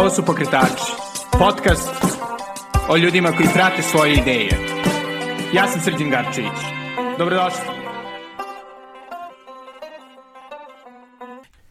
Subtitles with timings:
[0.00, 0.92] Ovo su Pokretači,
[1.38, 1.90] podcast
[2.88, 4.58] o ljudima koji prate svoje ideje.
[5.54, 6.60] Ja sam Srđan Garčević.
[7.18, 7.60] Dobrodošli.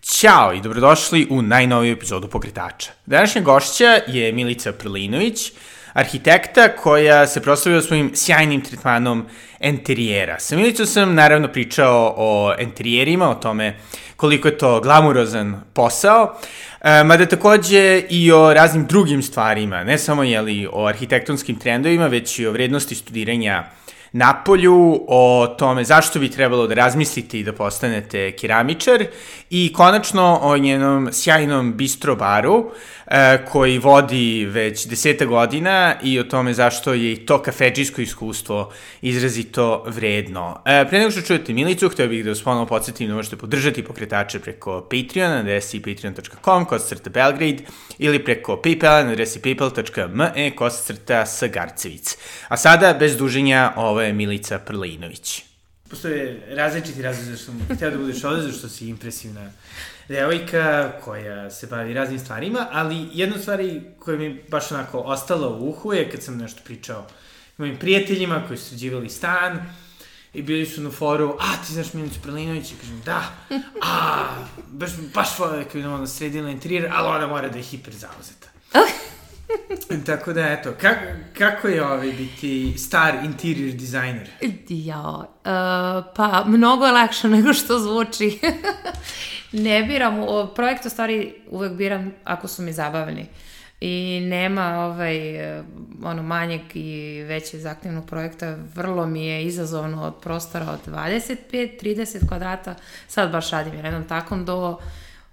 [0.02, 2.92] Ćao i dobrodošli u najnoviju epizodu Pokretača.
[3.06, 5.52] Današnja gošća je Milica Prlinović,
[5.94, 9.26] arhitekta koja se proslavila svojim sjajnim tretmanom
[9.60, 10.40] enterijera.
[10.40, 13.76] Sa Milicom sam naravno pričao o enterijerima, o tome
[14.16, 16.36] koliko je to glamurozan posao,
[16.82, 22.40] e, mada takođe i o raznim drugim stvarima, ne samo jeli, o arhitektonskim trendovima, već
[22.40, 23.64] i o vrednosti studiranja
[24.12, 29.06] napolju, o tome zašto bi trebalo da razmislite i da postanete keramičar
[29.50, 32.72] i konačno o njenom sjajnom bistro baru
[33.48, 39.84] koji vodi već deseta godina i o tome zašto je i to kafeđijsko iskustvo izrazito
[39.88, 40.62] vredno.
[40.66, 43.84] E, pre nego što čujete Milicu, hteo bih da vas ponovno podsjetim da možete podržati
[43.84, 47.64] pokretače preko Patreona na adresi patreon.com kod crta Belgrade
[47.98, 52.18] ili preko Paypala na adresi paypal.me kod crta Sagarcevic.
[52.48, 55.44] A sada, bez duženja, ovo je Milica Prlinović.
[55.90, 59.52] Postoje različiti razlozi zašto sam hteo da budeš ovde, zašto si impresivna
[60.10, 65.48] devojka koja se bavi raznim stvarima, ali jedna od stvari koja mi baš onako ostala
[65.48, 67.08] u uhu je kad sam nešto pričao
[67.58, 69.60] mojim prijateljima koji su sređivali stan
[70.34, 72.72] i bili su na foru, a ti znaš Milicu Prlinović?
[72.72, 73.24] I kažem, da,
[73.82, 74.26] a,
[74.68, 78.48] baš, baš vole kad idemo na sredila interijer, ali ona mora da je hiper zauzeta.
[80.06, 81.06] Tako da, eto, kako,
[81.38, 84.30] kako je ovaj biti star interior dizajner?
[84.70, 85.26] Ja, uh,
[86.16, 88.40] pa mnogo je lakše nego što zvuči.
[89.52, 93.26] Ne biram, projekt u stvari uvek biram ako su mi zabavni.
[93.82, 95.20] I nema ovaj,
[96.04, 98.58] ono manjeg i veće zahtevnog projekta.
[98.76, 102.76] Vrlo mi je izazovno od prostora od 25-30 kvadrata.
[103.08, 104.80] Sad baš radim jednom takom do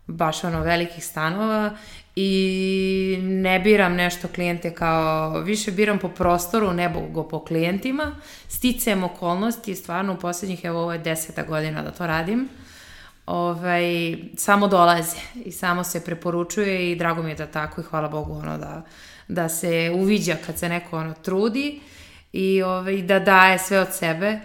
[0.06, 1.76] baš ono velikih stanova
[2.16, 8.12] i ne biram nešto klijente kao, više biram po prostoru, ne go po klijentima.
[8.48, 12.48] Sticajem okolnosti, stvarno u poslednjih, evo ovo je deseta godina da to radim,
[13.26, 18.08] ovaj, samo dolaze i samo se preporučuje i drago mi je da tako i hvala
[18.08, 18.82] Bogu ono da,
[19.28, 21.80] da se uviđa kad se neko ono trudi
[22.32, 24.40] i ovaj, da daje sve od sebe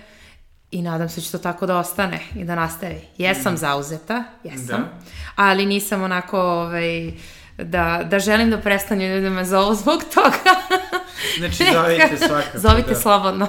[0.71, 3.01] i nadam se da će to tako da ostane i da nastavi.
[3.17, 3.57] Jesam mm.
[3.57, 4.99] zauzeta, jesam, da.
[5.35, 7.11] ali nisam onako ovaj,
[7.57, 10.55] da, da želim da prestane ljudi da me zovu zbog toga.
[11.39, 12.59] znači, zovite svakako.
[12.59, 12.95] Zovite da.
[12.95, 13.47] slobodno.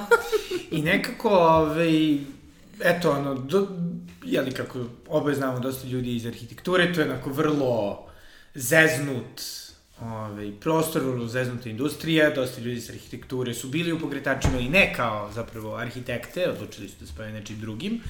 [0.71, 2.17] I nekako, ovaj,
[2.83, 3.67] eto, ono, do,
[4.25, 8.05] jeli kako oboje znamo dosta ljudi iz arhitekture, to je onako vrlo
[8.55, 9.41] zeznut
[10.01, 14.93] ovaj, prostor, vrlo zeznuta industrija, dosta ljudi iz arhitekture su bili u pokretačima i ne
[14.95, 18.01] kao zapravo arhitekte, odlučili su da spave nečim drugim.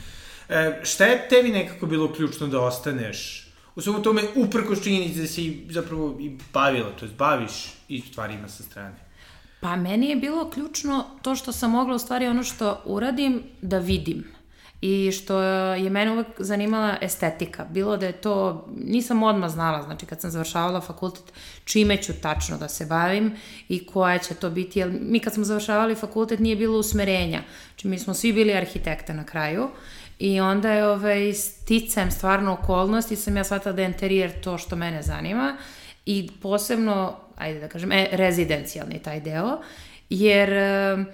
[0.50, 5.28] E, šta je tebi nekako bilo ključno da ostaneš u svemu tome, uprkos činjenici da
[5.28, 8.96] se zapravo i bavila, to je baviš i stvarima sa strane?
[9.62, 13.79] Pa meni je bilo ključno to što sam mogla u stvari ono što uradim da
[13.79, 14.23] vidim
[14.86, 17.66] i što je mene uvek zanimala estetika.
[17.70, 21.24] Bilo da je to, nisam odmah znala, znači kad sam završavala fakultet,
[21.66, 23.36] čime ću tačno da se bavim
[23.70, 27.88] i koja će to biti, jer mi kad smo završavali fakultet nije bilo usmerenja, znači
[27.88, 29.70] mi smo svi bili arhitekte na kraju
[30.20, 34.76] I onda je ovaj, sticam stvarno okolnosti, sam ja shvatila da je interijer to što
[34.76, 35.58] mene zanima
[36.06, 39.62] i posebno, ajde da kažem, e, rezidencijalni taj deo,
[40.10, 41.06] jer e,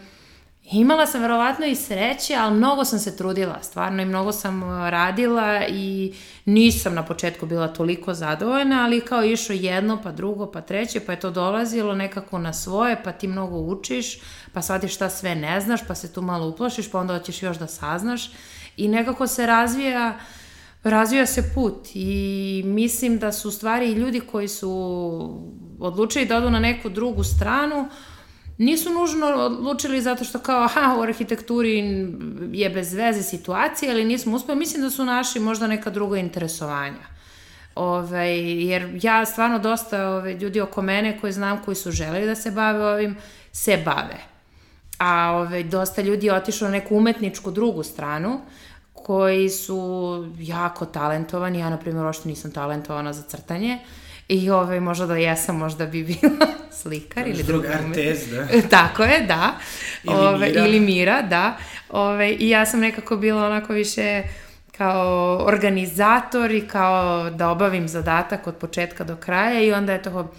[0.72, 5.68] imala sam verovatno i sreće, ali mnogo sam se trudila, stvarno i mnogo sam radila
[5.69, 6.13] i
[6.46, 11.12] nisam na početku bila toliko zadovoljna, ali kao išlo jedno, pa drugo, pa treće, pa
[11.12, 14.19] je to dolazilo nekako na svoje, pa ti mnogo učiš,
[14.53, 17.57] pa shvatiš šta sve ne znaš, pa se tu malo uplašiš, pa onda hoćeš još
[17.57, 18.31] da saznaš
[18.78, 20.19] i nekako se razvija
[20.84, 24.69] razvija se put i mislim da su stvari ljudi koji su
[25.80, 27.90] odlučili da odu na neku drugu stranu
[28.59, 32.07] nisu nužno odlučili zato što kao aha u arhitekturi
[32.51, 37.19] je bez veze situacija ali nismo uspeli, mislim da su naši možda neka druga interesovanja.
[37.75, 42.35] Ove, jer ja stvarno dosta ove, ljudi oko mene koji znam koji su želeli da
[42.35, 43.17] se bave ovim,
[43.51, 44.17] se bave.
[44.97, 48.41] A ove, dosta ljudi je otišlo na neku umetničku drugu stranu,
[48.94, 51.59] koji su jako talentovani.
[51.59, 53.79] Ja, na primjer, ošto nisam talentovana za crtanje.
[54.29, 56.47] I ovaj, možda da jesam, možda bi bila
[56.81, 58.47] slikar ili druga artez, da.
[58.77, 59.57] Tako je, da.
[60.03, 60.65] Ili ove, Mira.
[60.65, 61.57] Ili Mira, da.
[61.89, 64.23] Ove, I ja sam nekako bila onako više
[64.77, 70.31] kao organizator i kao da obavim zadatak od početka do kraja i onda je to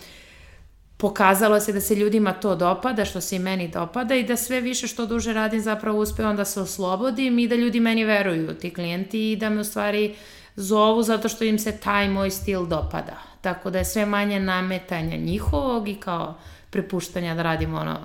[0.96, 4.60] pokazalo se da se ljudima to dopada, što se i meni dopada i da sve
[4.60, 8.75] više što duže radim zapravo uspevam da se oslobodim i da ljudi meni veruju, ti
[8.75, 10.14] klijenti i da me u stvari
[10.56, 13.30] zovu zato što im se taj moj stil dopada.
[13.40, 16.34] Tako da je sve manje nametanja njihovog i kao
[16.70, 17.98] prepuštanja da radimo ono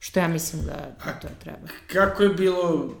[0.00, 1.58] što ja mislim da to je treba.
[1.92, 2.94] Kako je bilo,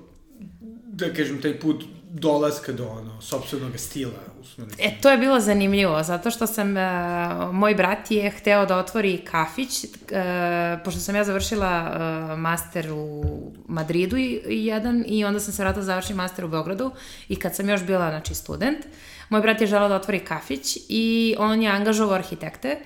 [0.86, 1.84] da kažem, taj put
[2.14, 4.12] dolaska do ono, sobstvenog stila.
[4.40, 4.76] Usmenicu.
[4.80, 9.18] E, to je bilo zanimljivo, zato što sam, uh, moj brat je hteo da otvori
[9.18, 9.90] kafić, uh,
[10.84, 13.24] pošto sam ja završila uh, master u
[13.68, 16.90] Madridu i, jedan, i onda sam se vratila da završiti master u Beogradu
[17.28, 18.78] i kad sam još bila, znači, student,
[19.28, 22.80] moj brat je želao da otvori kafić i on je angažovao arhitekte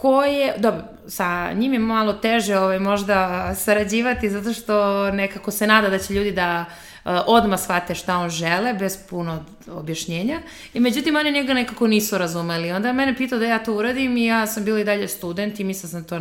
[0.00, 5.88] koje, dobro, sa njim je malo teže ovaj, možda sarađivati zato što nekako se nada
[5.88, 6.64] da će ljudi da
[7.04, 10.40] uh, odmah shvate šta on žele, bez puno objašnjenja.
[10.74, 12.72] I međutim, oni njega nekako nisu razumeli.
[12.72, 15.64] Onda mene pitao da ja to uradim i ja sam bila i dalje student i
[15.64, 16.20] mislila sam to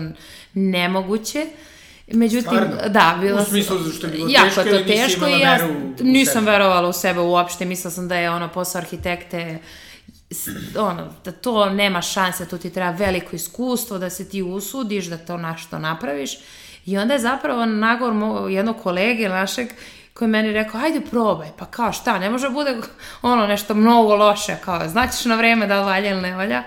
[0.54, 1.46] nemoguće.
[2.08, 2.76] Međutim, Stvarno?
[2.90, 3.48] da, bila sam...
[3.48, 5.60] U smislu što je bilo jako teško to teško i ja
[6.00, 9.60] nisam verovala u sebe uopšte, mislila sam da je ono posao arhitekte
[10.78, 15.18] ono, da to nema šanse, tu ti treba veliko iskustvo, da se ti usudiš, da
[15.18, 16.38] to našto napraviš.
[16.86, 19.68] I onda je zapravo nagovor jednog kolege našeg
[20.14, 22.78] koji je meni rekao, ajde probaj, pa kao šta, ne može da bude
[23.22, 26.64] ono nešto mnogo loše, kao znaćeš na vreme da valja ili ne valja.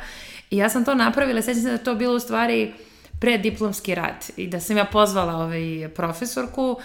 [0.50, 2.72] I ja sam to napravila, sećam se da to bilo u stvari
[3.20, 6.80] preddiplomski rad i da sam ja pozvala ovaj profesorku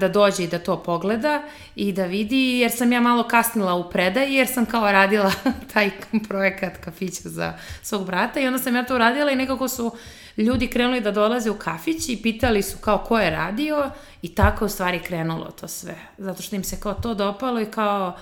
[0.00, 1.42] da dođe i da to pogleda
[1.74, 5.32] i da vidi, jer sam ja malo kasnila u predaji, jer sam kao radila
[5.72, 5.90] taj
[6.28, 7.52] projekat kafića za
[7.82, 9.92] svog brata i onda sam ja to uradila i nekako su
[10.36, 13.90] ljudi krenuli da dolaze u kafić i pitali su kao ko je radio
[14.22, 15.94] i tako u stvari krenulo to sve.
[16.18, 18.16] Zato što im se kao to dopalo i kao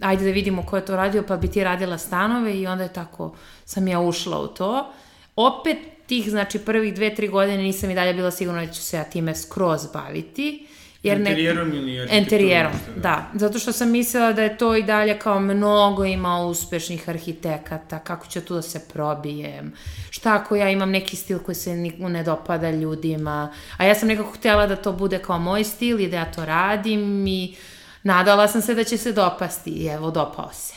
[0.00, 2.92] ajde da vidimo ko je to radio, pa bi ti radila stanove i onda je
[2.92, 3.34] tako
[3.64, 4.92] sam ja ušla u to.
[5.36, 5.78] Opet
[6.10, 9.04] tih, znači prvih dve, tri godine nisam i dalje bila sigurna da ću se ja
[9.04, 10.66] time skroz baviti.
[11.02, 13.00] Jer Enterijerom ili Enterijerom, da.
[13.00, 13.30] da.
[13.34, 18.26] Zato što sam mislila da je to i dalje kao mnogo ima uspešnih arhitekata, kako
[18.26, 19.72] će tu da se probijem,
[20.10, 24.32] šta ako ja imam neki stil koji se ne dopada ljudima, a ja sam nekako
[24.32, 27.54] htjela da to bude kao moj stil i da ja to radim i
[28.02, 30.74] nadala sam se da će se dopasti i evo, dopao se.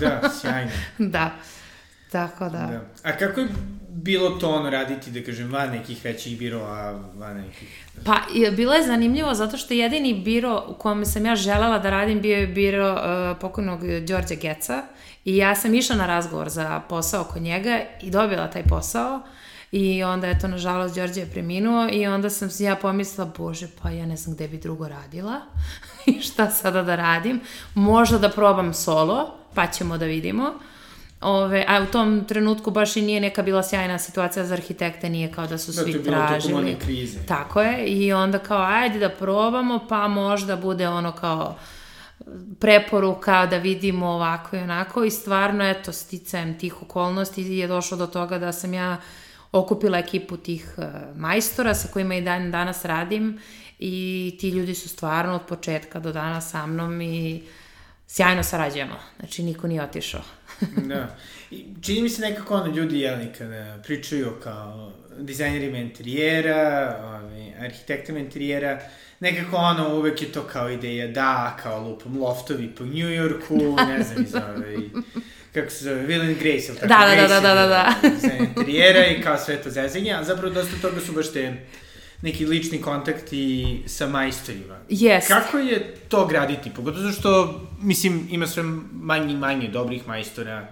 [0.00, 0.70] da, sjajno.
[1.16, 1.30] da.
[2.12, 2.58] Tako da.
[2.58, 2.80] da.
[3.02, 3.48] A kako je
[3.88, 7.86] bilo to ono raditi, da kažem, van nekih većih biroa, van nekih...
[8.04, 8.16] Pa,
[8.56, 12.36] bilo je zanimljivo zato što jedini biro u kome sam ja želala da radim bio
[12.36, 14.82] je biro uh, pokojnog Đorđa Geca
[15.24, 19.20] i ja sam išla na razgovor za posao kod njega i dobila taj posao
[19.72, 23.90] i onda je to, nažalost, Đorđe je preminuo i onda sam ja pomislila, bože, pa
[23.90, 25.40] ja ne znam gde bi drugo radila
[26.06, 27.40] i šta sada da radim.
[27.74, 30.52] Možda da probam solo, pa ćemo da vidimo.
[31.20, 35.32] Ove, a u tom trenutku baš i nije neka bila sjajna situacija za arhitekte, nije
[35.32, 36.76] kao da su svi da, tražili.
[36.84, 37.18] krize.
[37.26, 41.56] Tako je, i onda kao ajde da probamo, pa možda bude ono kao
[42.60, 48.06] preporuka da vidimo ovako i onako i stvarno, eto, sticajem tih okolnosti je došlo do
[48.06, 48.96] toga da sam ja
[49.52, 50.84] okupila ekipu tih uh,
[51.16, 53.40] majstora sa kojima i dan danas radim
[53.78, 57.42] i ti ljudi su stvarno od početka do dana sa mnom i
[58.06, 58.94] sjajno sarađujemo.
[59.18, 60.22] Znači, niko nije otišao.
[60.92, 61.16] da.
[61.50, 68.18] I čini mi se nekako ono ljudi, jeli, kada pričaju kao dizajnerima interijera, ovaj, arhitektima
[68.18, 68.80] interijera,
[69.20, 74.02] nekako ono, uvek je to kao ideja, da, kao lupom loftovi po New Yorku, ne
[74.02, 74.76] znam, iz ovaj,
[75.54, 76.86] kako se zove, Will and Grace, ili tako?
[76.86, 78.08] Da, da, da, da, da, da.
[78.08, 81.56] Dizajn interijera i kao sve to zezanje, a zapravo dosta toga su baš te
[82.22, 84.78] neki lični kontakti sa majstorima.
[84.88, 85.28] Yes.
[85.28, 86.70] Kako je to graditi?
[86.70, 88.62] Pogotovo što, mislim, ima sve
[88.92, 90.68] manje i manje dobrih majstora.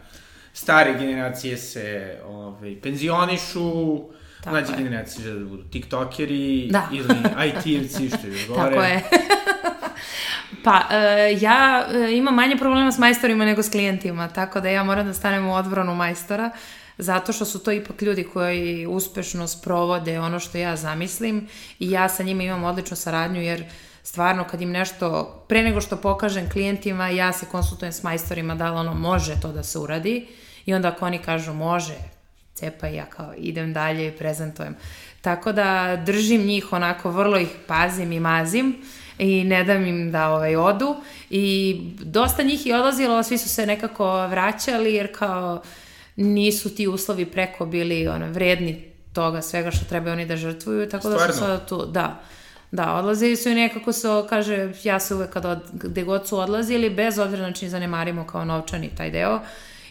[0.53, 3.99] Stare generacije se ovaj, penzionišu,
[4.39, 4.79] Tako mlađe je.
[4.79, 6.89] generacije žele da budu tiktokeri da.
[6.99, 7.15] ili
[7.49, 8.71] IT-evci, što je gore.
[8.71, 9.03] Tako je.
[10.65, 14.85] Pa, uh, ja uh, imam manje problema s majstorima nego s klijentima, tako da ja
[14.85, 16.51] moram da stanem u odbranu majstora
[16.99, 22.09] zato što su to ipak ljudi koji uspešno sprovode ono što ja zamislim i ja
[22.09, 23.65] sa njima imam odličnu saradnju jer
[24.03, 28.71] stvarno kad im nešto, pre nego što pokažem klijentima, ja se konsultujem s majstorima da
[28.71, 30.27] li ono može to da se uradi
[30.67, 31.95] i onda ako oni kažu može,
[32.55, 34.77] cepa i ja kao idem dalje i prezentujem.
[35.21, 38.77] Tako da držim njih onako, vrlo ih pazim i mazim
[39.19, 40.97] i ne dam im da ovaj, odu
[41.31, 45.63] i dosta njih je odlazilo, svi su se nekako vraćali jer kao
[46.19, 51.09] nisu ti uslovi preko bili ono, vredni toga svega što treba oni da žrtvuju, tako
[51.09, 51.27] Stvarno?
[51.27, 52.21] da su sada tu, da.
[52.71, 56.39] Da, odlazili su i nekako se, kaže, ja se uvek kada od, gde god su
[56.39, 59.41] odlazili, bez obzira, znači zanemarimo kao novčani taj deo,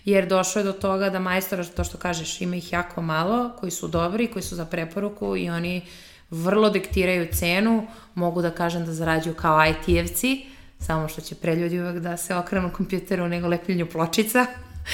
[0.05, 3.71] jer došlo je do toga da majstora, to što kažeš, ima ih jako malo, koji
[3.71, 5.81] su dobri, koji su za preporuku i oni
[6.29, 10.45] vrlo diktiraju cenu, mogu da kažem da zarađuju kao IT-evci,
[10.79, 14.45] samo što će pre ljudi uvek da se okrenu kompjuteru nego lepljenju pločica.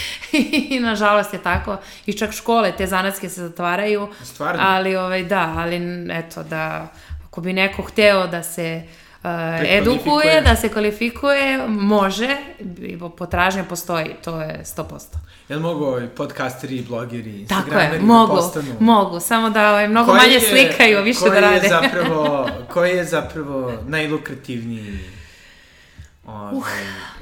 [0.72, 1.78] I nažalost je tako.
[2.06, 4.08] I čak škole, te zanatske se zatvaraju.
[4.24, 4.64] Stvarno?
[4.66, 6.88] Ali, ovaj, da, ali eto, da
[7.28, 8.84] ako bi neko hteo da se
[9.24, 9.30] uh,
[9.68, 12.38] edukuje, da se kvalifikuje, može,
[13.18, 14.84] potražnja postoji, to je 100%.
[15.50, 18.76] Jel mogu ovaj podcasteri, blogeri, Tako je, da mogu, da postanu?
[18.80, 21.56] mogu, samo da ovaj, mnogo koji manje je, slikaju, više da rade.
[21.56, 25.00] Je zapravo, koji je zapravo najlukrativniji
[26.26, 26.64] ovaj, uh.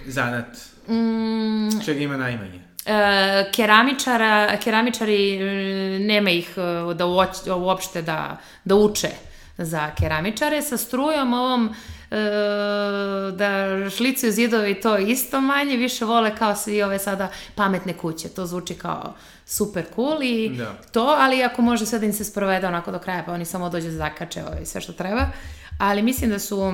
[0.06, 0.58] zanat?
[0.88, 1.86] Mm.
[1.86, 2.61] Čega ima najmanje?
[2.86, 5.40] E, keramičara, keramičari
[6.00, 9.10] nema ih e, da uopšte da, da uče
[9.58, 10.62] za keramičare.
[10.62, 11.70] Sa strujom ovom
[12.12, 12.16] e,
[13.32, 18.30] da šlicuju zidovi to isto manje, više vole kao svi ove sada pametne kuće.
[18.30, 19.14] To zvuči kao
[19.46, 20.74] super cool i da.
[20.92, 23.70] to, ali ako može sve da im se sprovede onako do kraja, pa oni samo
[23.70, 25.26] dođe da zakače ovaj, sve što treba.
[25.78, 26.74] Ali mislim da su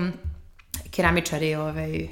[0.92, 2.08] keramičari ovaj,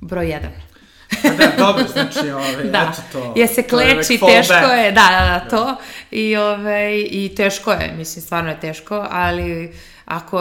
[0.00, 0.73] broj jedan.
[1.22, 2.92] Pa da, dobro, znači, ovaj, da.
[2.92, 3.32] eto to.
[3.36, 5.76] Je se kleči, teško je, da, da, da, to.
[6.10, 9.72] I, ovaj, I teško je, mislim, stvarno je teško, ali
[10.04, 10.40] ako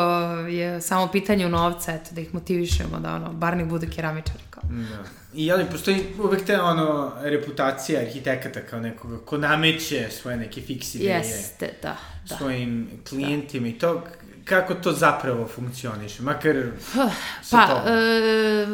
[0.49, 4.43] je samo pitanje novca, eto, da ih motivišemo da, ono, bar ne budu keramičari.
[4.49, 4.63] Kao.
[4.63, 5.03] Da.
[5.33, 10.95] I ali postoji uvek te ono reputacija arhitekata kao nekoga ko nameće svoje neke fiks
[10.95, 11.17] ideje.
[11.17, 11.95] Jeste, da.
[12.29, 12.37] da.
[12.37, 13.69] Svojim klijentima da.
[13.69, 14.03] i to
[14.45, 16.55] kako to zapravo funkcioniše, makar
[17.51, 18.65] Pa, e,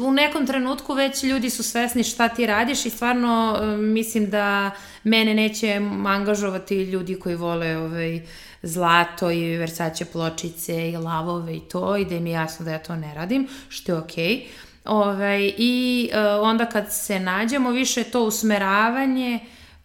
[0.00, 4.70] u nekom trenutku već ljudi su svesni šta ti radiš i stvarno e, mislim da
[5.04, 8.22] mene neće angažovati ljudi koji vole ovaj,
[8.62, 12.78] zlato i Versace pločice i lavove i to i da im je jasno da ja
[12.78, 14.24] to ne radim, što je okej.
[14.24, 14.46] Okay.
[14.84, 19.40] Ovaj, I e, onda kad se nađemo, više to usmeravanje,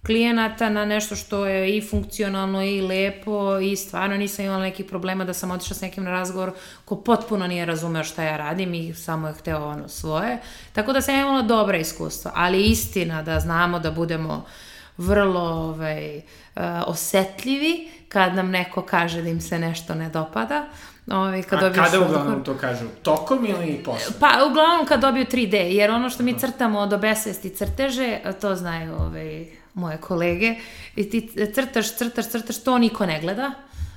[0.06, 5.26] klijenata na nešto što je i funkcionalno i lepo i stvarno nisam imala nekih problema
[5.26, 6.52] da sam otišla s nekim na razgovor
[6.86, 10.38] ko potpuno nije razumeo šta ja radim i samo je hteo ono svoje.
[10.74, 14.46] Tako da sam imala dobra iskustva, ali istina da znamo da budemo
[14.98, 20.68] vrlo ovaj, uh, osetljivi kad nam neko kaže da im se nešto ne dopada.
[21.12, 22.86] Ovaj, kad A kada uglavnom to kažu?
[23.04, 24.16] Tokom ili posle?
[24.20, 28.96] Pa, uglavnom kad dobiju 3D, jer ono što mi crtamo od obesvesti crteže, to znaju
[29.00, 30.56] ovaj, moje kolege,
[30.96, 33.52] i ti crtaš, crtaš, crtaš, to niko ne gleda.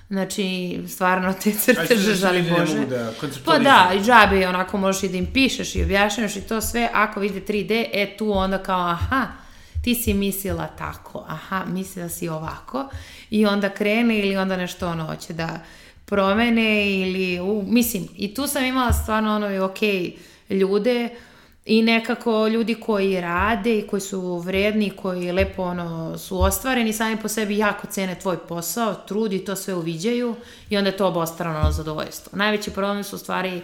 [0.08, 2.86] Znači, stvarno te crteže, žali Bože.
[2.86, 3.12] Da
[3.44, 6.88] pa da, i džabe, onako možeš i da im pišeš i objašnjaš i to sve,
[6.92, 9.26] ako vide 3D, e tu onda kao, aha,
[9.82, 12.88] ti si mislila tako, aha, mislila si ovako,
[13.30, 15.60] i onda krene ili onda nešto ono hoće da
[16.04, 19.78] promene ili, u, mislim, i tu sam imala stvarno ono, ok,
[20.50, 21.08] ljude,
[21.68, 27.16] i nekako ljudi koji rade i koji su vredni, koji lepo ono, su ostvareni, sami
[27.16, 30.36] po sebi jako cene tvoj posao, trudi i to sve uviđaju
[30.70, 32.38] i onda je to obostrano zadovoljstvo.
[32.38, 33.62] Najveći problem su u stvari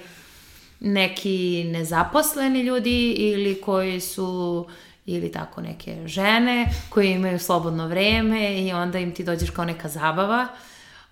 [0.80, 4.66] neki nezaposleni ljudi ili koji su
[5.06, 9.88] ili tako neke žene koji imaju slobodno vreme i onda im ti dođeš kao neka
[9.88, 10.48] zabava.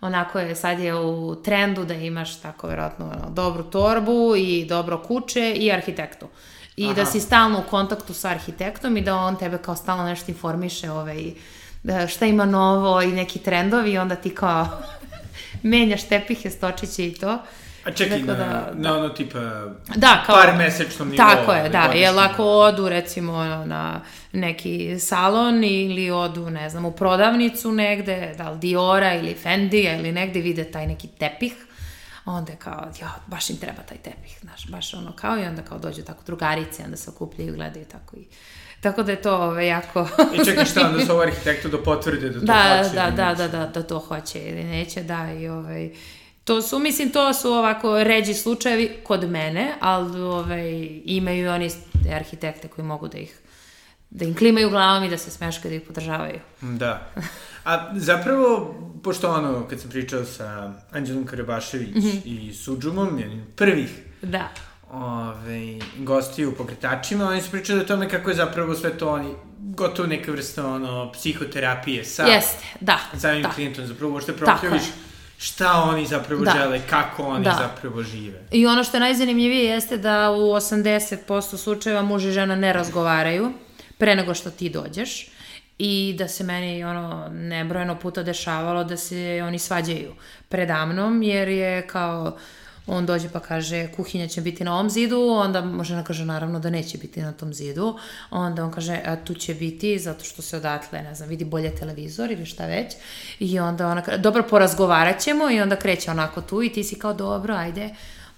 [0.01, 5.55] Onako je, sad je u trendu da imaš tako vjerojatno dobru torbu i dobro kuće
[5.57, 6.27] i arhitektu.
[6.77, 6.95] I Aha.
[6.95, 10.91] da si stalno u kontaktu sa arhitektom i da on tebe kao stalno nešto informiše
[10.91, 11.33] ovaj,
[11.83, 14.69] da šta ima novo i neki trendovi i onda ti kao
[15.63, 17.39] menjaš tepihe, stočiće i to.
[17.85, 19.39] A čekaj, dakle, na, da, na ono tipa
[19.97, 21.27] da, kao, par mesečnom nivou.
[21.27, 21.83] Tako je, da.
[21.83, 24.01] Jel ako odu recimo na
[24.33, 30.13] neki salon ili odu, ne znam, u prodavnicu negde, da li Diora ili Fendija ili
[30.13, 31.55] negde vide taj neki tepih,
[32.25, 35.63] onda je kao, ja, baš im treba taj tepih, znaš, baš ono kao i onda
[35.63, 38.25] kao dođu tako drugarice, onda se okupljaju i gledaju tako i
[38.83, 40.09] Tako da je to ove, jako...
[40.35, 42.95] I čekaj šta, onda su ovo arhitektu da potvrde da to da, hoće?
[42.95, 45.91] Da, da, da, da, da to hoće ili neće, da, i ovaj...
[46.45, 51.71] To su, mislim, to su ovako ređi slučajevi kod mene, ali ovaj, imaju oni
[52.13, 53.39] arhitekte koji mogu da ih
[54.11, 56.41] da im klimaju glavom i da se smeškaju da ih podržavaju.
[56.61, 57.11] Da.
[57.65, 62.21] A zapravo, pošto ono, kad sam pričao sa Anđelom Karabašević mm -hmm.
[62.25, 64.49] i Suđumom, jednim prvih da.
[64.91, 69.35] ove, gostiju u pokretačima, oni su pričali o tome kako je zapravo sve to oni,
[69.59, 72.99] gotovo neka vrsta ono, psihoterapije sa Jeste, da.
[73.19, 73.49] samim da.
[73.49, 74.83] klijentom, zapravo uopšte prokljuviš
[75.39, 76.51] šta oni zapravo da.
[76.51, 77.59] žele, kako oni da.
[77.63, 78.43] zapravo žive.
[78.51, 83.53] I ono što je najzanimljivije jeste da u 80% slučajeva muž i žena ne razgovaraju
[83.99, 85.27] pre nego što ti dođeš
[85.85, 90.15] i da se meni ono nebrojeno puta dešavalo da se oni svađaju
[90.49, 92.37] predamnom jer je kao
[92.87, 96.71] on dođe pa kaže kuhinja će biti na ovom zidu, onda žena kaže naravno da
[96.71, 97.99] neće biti na tom zidu,
[98.31, 101.75] onda on kaže a tu će biti zato što se odatle, ne znam, vidi bolje
[101.75, 102.93] televizor ili šta već.
[103.39, 105.51] I onda ona kaže dobro porazgovarat ćemo.
[105.51, 107.91] I onda kreće onako tu i ti si kao dobro ajde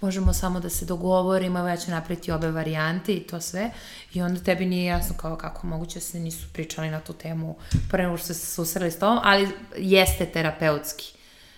[0.05, 3.71] možemo samo da se dogovorimo, ja ću napraviti obe varijante i to sve.
[4.15, 7.57] I onda tebi nije jasno kao kako moguće se nisu pričali na tu temu
[7.91, 11.15] pre nego što se susreli s tom, ali jeste terapeutski.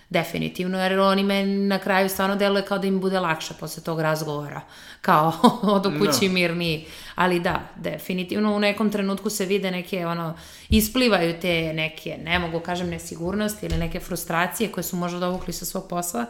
[0.09, 3.99] Definitivno, jer oni me na kraju stvarno deluje kao da im bude lakše posle tog
[3.99, 4.61] razgovora.
[5.01, 5.33] Kao
[5.75, 6.33] od u kući no.
[6.33, 6.85] mirniji.
[7.15, 10.37] Ali da, definitivno u nekom trenutku se vide neke, ono,
[10.69, 15.65] isplivaju te neke, ne mogu kažem, nesigurnosti ili neke frustracije koje su možda dovukli sa
[15.65, 16.25] svog posla.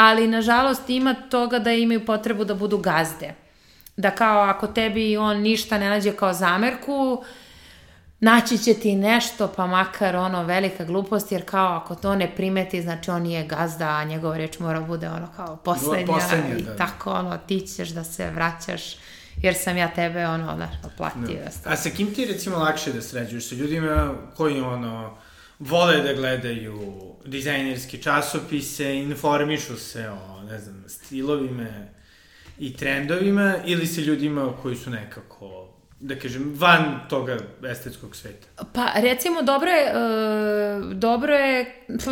[0.00, 3.34] Ali, nažalost, ima toga da imaju potrebu da budu gazde.
[3.96, 7.24] Da kao ako tebi on ništa ne nađe kao zamerku,
[8.20, 12.82] naći će ti nešto, pa makar ono velika glupost, jer kao ako to ne primeti,
[12.82, 16.76] znači on je gazda, a njegova reč mora bude ono kao poslednja, poslednja i da.
[16.76, 18.82] tako ono, ti ćeš da se vraćaš
[19.42, 21.40] jer sam ja tebe ono, znaš, oplatio.
[21.44, 21.72] No.
[21.72, 23.48] A sa kim ti recimo lakše da sređuješ?
[23.48, 25.16] Sa ljudima koji ono,
[25.60, 26.92] vole da gledaju
[27.26, 31.68] dizajnerske časopise, informišu se o, ne znam, stilovima
[32.58, 37.36] i trendovima ili sa ljudima koji su nekako da kažem, van toga
[37.70, 38.46] estetskog sveta?
[38.72, 42.06] Pa, recimo, dobro je, uh, dobro je, pf,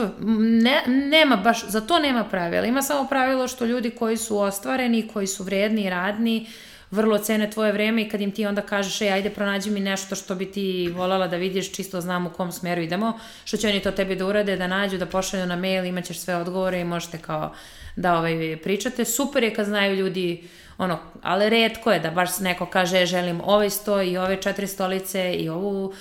[0.62, 2.66] ne, nema baš, za to nema pravila.
[2.66, 6.46] Ima samo pravilo što ljudi koji su ostvareni, koji su vredni i radni,
[6.90, 10.14] vrlo cene tvoje vreme i kad im ti onda kažeš, ej, ajde pronađi mi nešto
[10.14, 13.80] što bi ti volala da vidiš, čisto znam u kom smeru idemo, što će oni
[13.80, 17.18] to tebi da urade, da nađu, da pošalju na mail, imaćeš sve odgovore i možete
[17.18, 17.54] kao
[17.96, 19.04] da ovaj, pričate.
[19.04, 23.70] Super je kad znaju ljudi ono, ali redko je da baš neko kaže želim ovaj
[23.70, 25.92] sto i ove četiri stolice i ovu,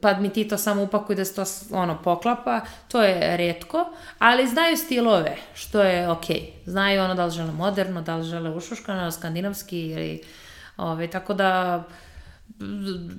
[0.00, 1.44] pa mi ti to samo upakuj da se to
[1.76, 6.36] ono, poklapa, to je redko, ali znaju stilove, što je okej.
[6.36, 6.70] Okay.
[6.70, 10.22] Znaju ono da li žele moderno, da li žele ušuškano, skandinavski ili,
[10.76, 11.82] ove, ovaj, tako da,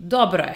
[0.01, 0.55] dobro je.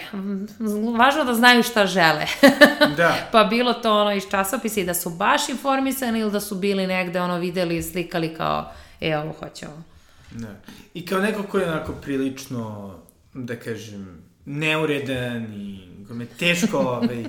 [0.98, 2.26] Važno da znaju šta žele.
[2.96, 3.14] da.
[3.32, 6.86] pa bilo to ono iz časopisa i da su baš informisani ili da su bili
[6.86, 9.95] negde ono videli, slikali kao, e, ovo hoće ovo.
[10.30, 10.60] Da.
[10.94, 12.94] I kao neko ko je onako prilično,
[13.34, 17.24] da kažem, neuredan i kome teško ovaj,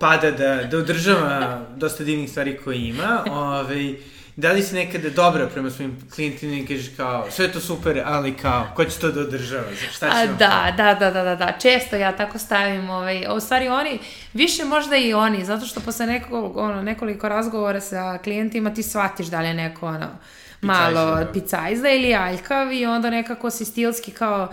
[0.00, 3.94] pada da, da održava dosta divnih stvari koje ima, ovaj,
[4.36, 8.02] da li si nekada dobra prema svojim klijentima i kažeš kao, sve je to super,
[8.04, 9.64] ali kao, ko će to da održava?
[9.92, 13.40] Šta će A, da, da, da, da, da, da, često ja tako stavim, ovaj, u
[13.40, 13.98] stvari oni,
[14.34, 19.26] više možda i oni, zato što posle nekog, ono, nekoliko razgovora sa klijentima ti shvatiš
[19.26, 20.08] da li je neko, ono,
[20.60, 21.32] malo da.
[21.32, 24.48] picajzda ili aljkav i onda nekako si stilski kao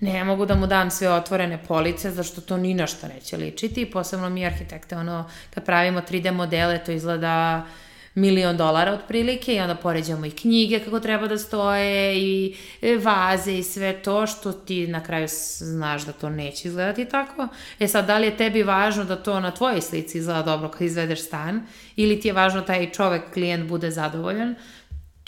[0.00, 3.90] ne mogu da mu dam sve otvorene police, zašto to ni na šta neće ličiti.
[3.90, 7.66] Posebno mi arhitekte, ono, kad pravimo 3D modele, to izgleda
[8.14, 13.58] milion dolara otprilike i onda poređamo i knjige kako treba da stoje i e, vaze
[13.58, 15.26] i sve to što ti na kraju
[15.58, 17.48] znaš da to neće izgledati tako.
[17.78, 20.82] E sad, da li je tebi važno da to na tvojoj slici izgleda dobro kad
[20.82, 21.66] izvedeš stan
[21.96, 24.54] ili ti je važno taj čovek, klijent bude zadovoljan?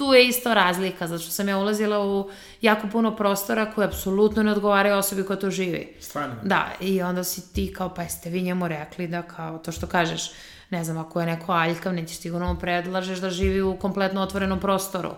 [0.00, 4.42] Tu je isto razlika, zato što sam ja ulazila u jako puno prostora koje apsolutno
[4.42, 5.96] ne odgovaraju osobi koja tu živi.
[6.00, 6.34] Stvarno?
[6.42, 9.86] Da, i onda si ti kao, pa jeste vi njemu rekli da kao to što
[9.86, 10.30] kažeš,
[10.70, 14.60] ne znam, ako je neko aljkav, nećeš sigurno mu predlažeš da živi u kompletno otvorenom
[14.60, 15.10] prostoru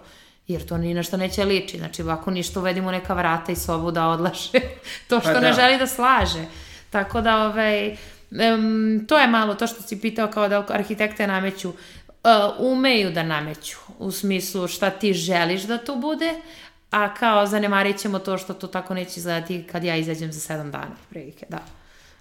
[0.47, 1.79] jer to ni na što neće liči.
[1.79, 4.61] Znači, ovako ništa uvedimo neka vrata i sobu da odlaže
[5.09, 5.41] to što pa da.
[5.41, 6.45] ne želi da slaže.
[6.91, 7.91] Tako da, ovaj,
[8.31, 11.73] um, to je malo to što si pitao kao da arhitekte nameću
[12.59, 16.35] umeju da nameću, u smislu šta ti želiš da to bude,
[16.91, 20.71] a kao zanemarit ćemo to što to tako neće izgledati kad ja izađem za sedam
[20.71, 21.59] dana, prilike, da.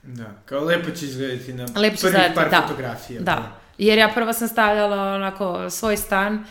[0.04, 3.22] Da, kao lepo će izgledati na lepo prvih par da, fotografija.
[3.22, 3.60] Da, pa.
[3.78, 6.46] jer ja prva sam stavljala onako svoj stan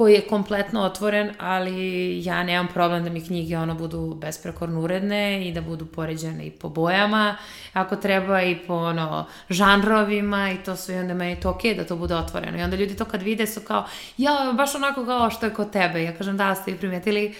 [0.00, 5.48] koji je kompletno otvoren, ali ja nemam problem da mi knjige ono budu besprekorno uredne
[5.48, 7.36] i da budu poređene i po bojama,
[7.72, 11.72] ako treba i po ono žanrovima i to sve, i onda meni je to okej
[11.72, 12.58] okay da to bude otvoreno.
[12.58, 13.86] I onda ljudi to kad vide su kao,
[14.16, 16.02] ja, baš onako kao što je kod tebe.
[16.02, 17.34] Ja kažem, da, ste i primetili,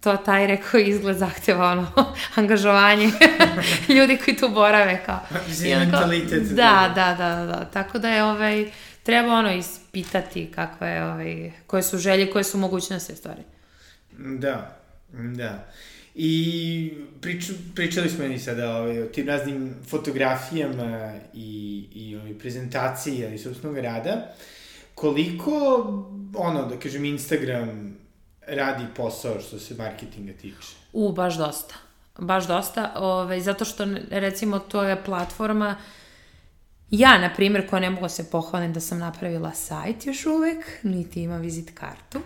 [0.00, 1.86] to taj rekao izgled zahteva ono
[2.34, 3.10] angažovanje
[3.96, 5.20] ljudi koji tu borave kao.
[5.62, 6.42] Mentalitet.
[6.42, 7.64] Da, da, da, da, da.
[7.64, 8.70] Tako da je ovaj
[9.02, 9.52] treba ono
[9.96, 13.42] ispitati kakva je, ovaj, koje su želje, koje su mogućnosti stvari.
[14.18, 14.78] Da,
[15.12, 15.68] da.
[16.14, 23.26] I priču, pričali smo i sada ovaj, o tim raznim fotografijama i, i ovaj, prezentaciji
[23.26, 24.34] ali sobstvenog rada.
[24.94, 25.52] Koliko,
[26.34, 27.96] ono, da kažem, Instagram
[28.46, 30.76] radi posao što se marketinga tiče?
[30.92, 31.74] U, baš dosta.
[32.18, 36.05] Baš dosta, ovaj, zato što, recimo, to je platforma uh,
[36.90, 41.22] Ja, na primjer, koja ne mogu se pohvalim da sam napravila sajt još uvek, niti
[41.22, 42.20] ima vizit kartu.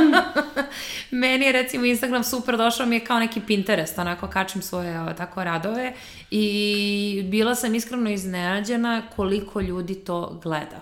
[1.10, 5.44] Meni je recimo Instagram super došao mi je kao neki Pinterest, onako kačem svoje tako
[5.44, 5.92] radove
[6.30, 10.80] i bila sam iskreno iznenađena koliko ljudi to gleda.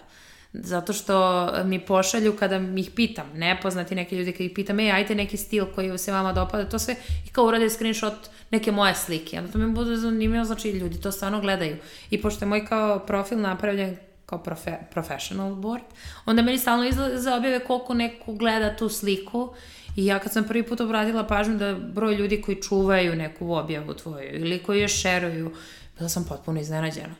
[0.52, 5.14] Zato što mi pošalju kada ih pitam, nepoznati neki ljudi kada ih pitam, ej, ajte
[5.14, 8.14] neki stil koji se vama dopada, to sve, i kao urade screenshot
[8.50, 9.38] neke moje slike.
[9.38, 11.76] Onda to mi bude zanimljivo, znači ljudi to stvarno gledaju.
[12.10, 15.82] I pošto je moj kao profil napravljen kao profe, professional board,
[16.26, 19.54] onda meni stalno izlaze objave koliko neko gleda tu sliku
[19.96, 23.94] I ja kad sam prvi put obratila pažnju da broj ljudi koji čuvaju neku objavu
[23.94, 25.52] tvoju ili koji je šeruju,
[25.98, 27.14] bila sam potpuno iznenađena.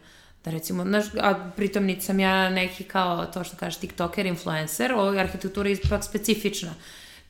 [0.44, 4.92] Da recimo, znaš, a pritom niti sam ja neki kao to što kažeš tiktoker, influencer,
[4.92, 6.74] ovo arhitektura je ipak specifična.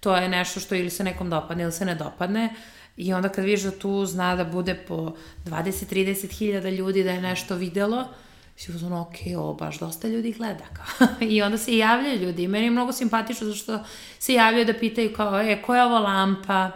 [0.00, 2.54] To je nešto što ili se nekom dopadne ili se ne dopadne.
[2.96, 5.14] I onda kad vidiš da tu zna da bude po
[5.46, 8.08] 20-30 hiljada ljudi da je nešto videlo,
[8.56, 10.64] si uzmano, ok, ovo baš dosta ljudi gleda.
[10.72, 11.08] Kao.
[11.30, 12.42] I onda se javljaju ljudi.
[12.42, 13.84] I meni je mnogo simpatično zašto
[14.18, 16.70] se javljaju da pitaju kao, e, koja je ovo lampa,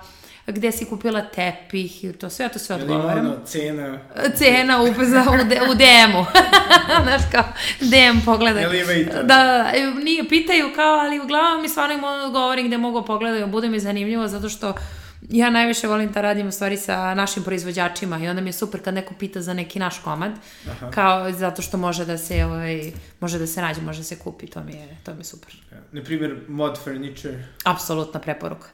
[0.46, 3.26] gde si kupila tepih i to sve, ja to sve odgovaram.
[3.26, 3.98] Ili ono, cena.
[4.37, 6.24] Cena u, za, u, de, u DM-u.
[7.04, 7.44] Znaš kao,
[7.80, 8.64] DM pogledaj.
[8.64, 9.24] Elevator.
[9.24, 13.46] Da, da, da, nije, pitaju kao, ali uglavnom mi stvarno im odgovorim gde mogu pogledaju,
[13.46, 14.74] bude mi zanimljivo zato što
[15.30, 18.83] ja najviše volim da radim u stvari sa našim proizvođačima i onda mi je super
[18.83, 20.33] kad neko pita za neki naš komad,
[20.70, 20.90] Aha.
[20.90, 24.46] kao zato što može da se ovaj može da se nađe, može da se kupi,
[24.46, 25.54] to mi je to mi je super.
[25.92, 27.44] Na primjer mod furniture.
[27.64, 28.68] Apsolutna preporuka.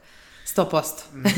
[0.55, 0.83] 100%.
[1.13, 1.29] Da,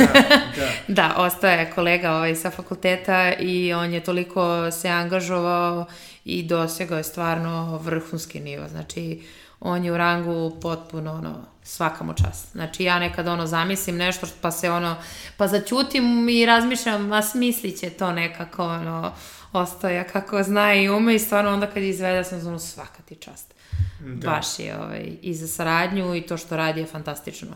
[0.56, 0.70] da.
[1.08, 5.86] da, ostaje kolega ovaj sa fakulteta i on je toliko se angažovao
[6.26, 8.68] i dosegao je stvarno vrhunski nivo.
[8.68, 9.22] Znači,
[9.60, 12.52] on je u rangu potpuno ono, svaka mu čast.
[12.52, 14.96] Znači ja nekad ono zamislim nešto pa se ono,
[15.38, 19.14] pa začutim i razmišljam, a smislit će to nekako ono,
[19.54, 23.54] ostaje kako zna i ume i stvarno onda kad izvede sam ono svaka ti čast.
[24.00, 24.30] Da.
[24.30, 27.56] Baš je ovaj, i za saradnju i to što radi je fantastično.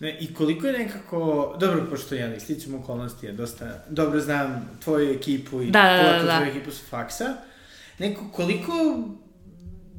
[0.00, 4.70] Ne, I koliko je nekako, dobro, pošto ja ne sličim okolnosti, ja dosta dobro znam
[4.84, 6.36] tvoju ekipu i da, da, da, da.
[6.36, 7.36] tvoju ekipu sa faksa,
[7.98, 8.72] neko, koliko,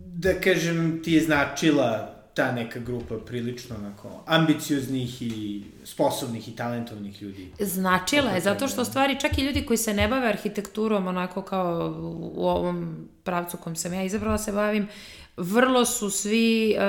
[0.06, 7.22] da kažem, ti je značila ta neka grupa prilično onako ambicioznih i sposobnih i talentovnih
[7.22, 7.52] ljudi.
[7.60, 11.96] Značila je, zato što stvari čak i ljudi koji se ne bave arhitekturom onako kao
[12.36, 14.88] u ovom pravcu kom sam ja izabrala se bavim,
[15.42, 16.82] vrlo su svi uh,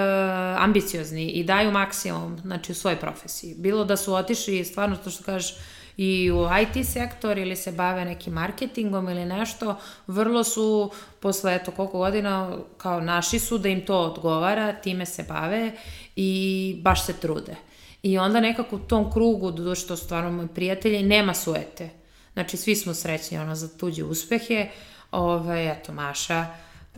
[0.62, 3.54] ambiciozni i daju maksimum znači, u svojoj profesiji.
[3.58, 5.54] Bilo da su otišli stvarno to što kažeš
[5.96, 11.70] i u IT sektor ili se bave nekim marketingom ili nešto, vrlo su posle eto
[11.70, 15.72] koliko godina kao naši su da im to odgovara, time se bave
[16.16, 17.56] i baš se trude.
[18.02, 21.90] I onda nekako u tom krugu, do što stvarno moji prijatelji, nema suete.
[22.32, 24.68] Znači, svi smo srećni ono, za tuđe uspehe.
[25.10, 26.46] Ove, eto, Maša,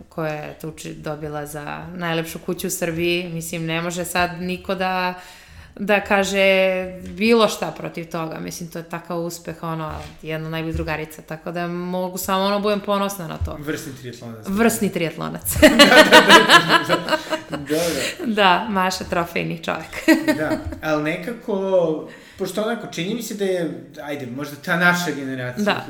[0.08, 3.30] koja je tuči dobila za najlepšu kuću u Srbiji.
[3.32, 5.14] Mislim, ne može sad niko da
[5.76, 6.46] da kaže
[7.16, 8.38] bilo šta protiv toga.
[8.40, 12.80] Mislim, to je takav uspeh, ono, jedna najbolj drugarica, tako da mogu samo ono budem
[12.80, 13.56] ponosna na to.
[13.60, 14.46] Vrsni triatlonac.
[14.48, 15.54] Vrsni triatlonac.
[15.60, 15.76] da, da,
[16.88, 18.66] da, da, da, da.
[18.70, 20.18] Maša trofejni čovjek.
[20.38, 20.50] da,
[20.82, 25.84] ali nekako, pošto onako, čini mi se da je, ajde, možda ta naša generacija, da.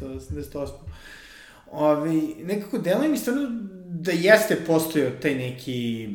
[0.00, 0.68] 1908.
[1.72, 3.48] Ovi, nekako deluje mi stvarno
[3.86, 6.08] da jeste postojao taj neki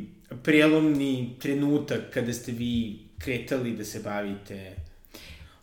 [0.43, 4.75] prijelomni trenutak kada ste vi kretali da se bavite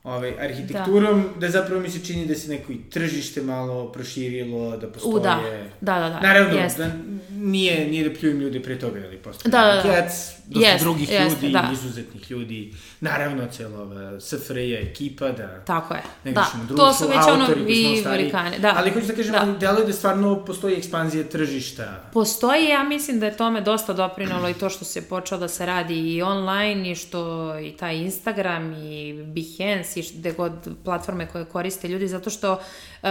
[0.04, 1.46] ovaj, arhitekturom, da.
[1.46, 5.14] da zapravo mi se čini da se neko i tržište malo proširilo, da postoje...
[5.14, 5.40] U, da,
[5.80, 6.08] da, da.
[6.08, 6.20] da.
[6.20, 6.78] Naravno, jest.
[6.78, 6.90] da
[7.30, 9.82] nije, nije da pljujem ljude pre toga, ali postoje da, da, da.
[9.82, 11.70] Kjec, dosta jest, drugih jest, ljudi, da.
[11.72, 15.60] izuzetnih ljudi, naravno celo SFRJ ekipa, da...
[15.64, 18.74] Tako je, da, društvo, to su već ono vi velikane, da.
[18.76, 19.56] Ali hoću da kažem, da.
[19.60, 22.10] deluje da stvarno postoji ekspanzija tržišta.
[22.12, 25.66] Postoji, ja mislim da je tome dosta doprinalo i to što se počelo da se
[25.66, 30.52] radi i online i što i taj Instagram i Behance i gde god
[30.84, 32.60] platforme koje koriste ljudi, zato što
[33.02, 33.08] e,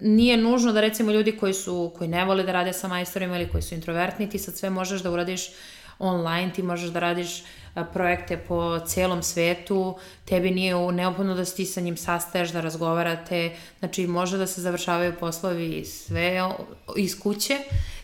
[0.00, 3.48] nije nužno da recimo ljudi koji su, koji ne vole da rade sa majstorima ili
[3.48, 5.48] koji su introvertni, ti sad sve možeš da uradiš
[5.98, 7.44] online, ti možeš da radiš
[7.92, 14.06] projekte po celom svetu, tebi nije neophodno da ti sa njim sastaješ, da razgovarate, znači
[14.06, 16.50] može da se završavaju poslovi sve
[16.96, 17.58] iz kuće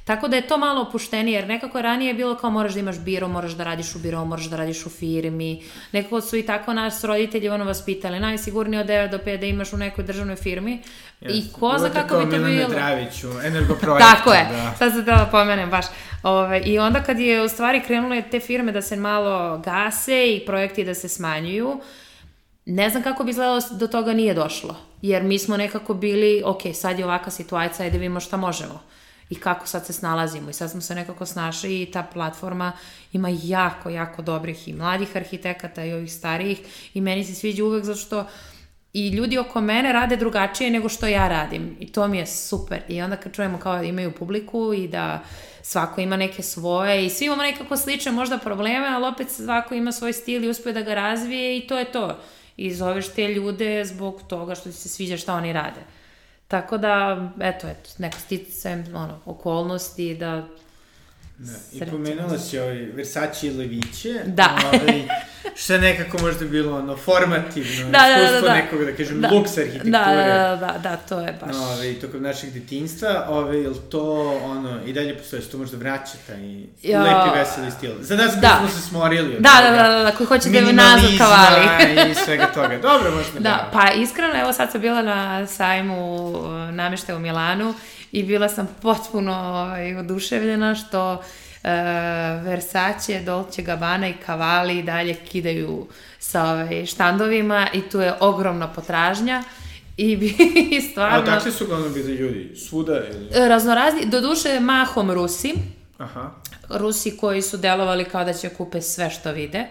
[0.04, 2.98] Tako da je to malo opuštenije, jer nekako ranije je bilo kao moraš da imaš
[2.98, 5.62] biro, moraš da radiš u biro, moraš da radiš u firmi.
[5.92, 9.46] Nekako su i tako nas roditelji ono vas pitali, najsigurnije od 9 do 5 da
[9.46, 10.82] imaš u nekoj državnoj firmi.
[11.20, 11.30] Yes.
[11.30, 12.48] I ko zna kako bi to bilo.
[12.48, 14.06] Milana Dravić u Energoprojektu.
[14.14, 14.74] tako je, da.
[14.78, 15.86] sad se da pomenem baš.
[16.22, 20.46] Ove, I onda kad je u stvari krenule te firme da se malo gase i
[20.46, 21.80] projekti da se smanjuju,
[22.66, 24.76] ne znam kako bi izgledalo do toga nije došlo.
[25.02, 28.92] Jer mi smo nekako bili, ok, sad je ovaka situacija, ajde vidimo šta možemo
[29.32, 32.72] i kako sad se snalazimo i sad smo se nekako snašli i ta platforma
[33.12, 36.60] ima jako, jako dobrih i mladih arhitekata i ovih starijih
[36.94, 38.26] i meni se sviđa uvek zato što
[38.92, 42.82] i ljudi oko mene rade drugačije nego što ja radim i to mi je super
[42.88, 45.22] i onda kad čujemo kao da imaju publiku i da
[45.62, 49.92] svako ima neke svoje i svi imamo nekako slične možda probleme, ali opet svako ima
[49.92, 52.18] svoj stil i uspe da ga razvije i to je to.
[52.56, 55.80] I zoveš te ljude zbog toga što ti se sviđa šta oni rade.
[56.52, 60.48] Tako da, eto, eto, neko sticajem, ono, okolnosti da
[61.38, 64.20] Da, I pomenula si ovaj Versace i Leviće.
[64.26, 64.48] Da.
[64.64, 65.02] Ovaj,
[65.56, 68.54] što je nekako možda bilo ono formativno, Da, da, da, iskustvo da.
[68.54, 69.28] nekog, da kažem, Da.
[69.28, 69.90] luks Da, arhitekture.
[69.92, 71.56] da, da, da, da, to je baš.
[71.56, 74.02] Ove, tokom našeg detinjstva, ove, je to,
[74.44, 76.40] ono, i dalje postoje, se to možda vraća taj
[76.82, 77.02] Ja.
[77.02, 77.90] lepi, veseli stil?
[78.00, 78.56] Za nas koji Da.
[78.58, 80.96] smo se smorili od Da, da, toga, da, da, da, koji hoće da me nazad
[81.00, 82.10] minimalizma kavali.
[82.10, 82.78] i svega toga.
[82.78, 87.74] Dobro, možda Da, pa iskreno, evo sad sam bila na sajmu uh, nameštaja u Milanu
[88.12, 91.70] i bila sam potpuno ovaj, oduševljena što uh,
[92.44, 95.86] Versace, Dolce Gabbana i Cavalli i dalje kidaju
[96.18, 99.42] sa ovaj, štandovima i tu je ogromna potražnja
[99.96, 100.26] i bi
[100.70, 102.56] i A stvarno odakle su uglavnom bili ljudi?
[102.56, 103.48] Svuda ili?
[103.48, 105.54] raznorazni, doduše mahom Rusi,
[105.98, 106.30] Aha.
[106.68, 109.66] Rusi koji su delovali kao da će kupe sve što vide.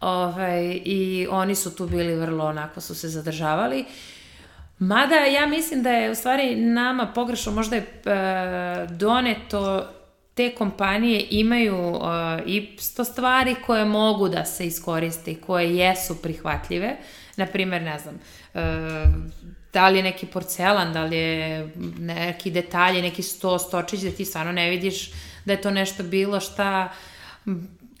[0.00, 3.84] Ovaj, I oni su tu bili vrlo onako su se zadržavali.
[4.80, 9.88] Mada ja mislim da je u stvari nama pogrešno možda je e, doneto
[10.34, 16.96] te kompanije imaju e, isto stvari koje mogu da se iskoriste i koje jesu prihvatljive.
[17.36, 18.60] Naprimer, ne znam, e,
[19.72, 24.24] da li je neki porcelan, da li je neki detalji, neki sto, stočić da ti
[24.24, 25.10] stvarno ne vidiš
[25.44, 26.92] da je to nešto bilo šta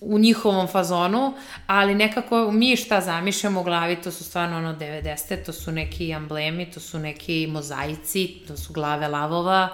[0.00, 1.34] u njihovom fazonu,
[1.66, 5.44] ali nekako mi šta zamišljamo u glavi, to su stvarno ono 90.
[5.46, 9.68] To su neki amblemi, to su neki mozaici, to su glave lavova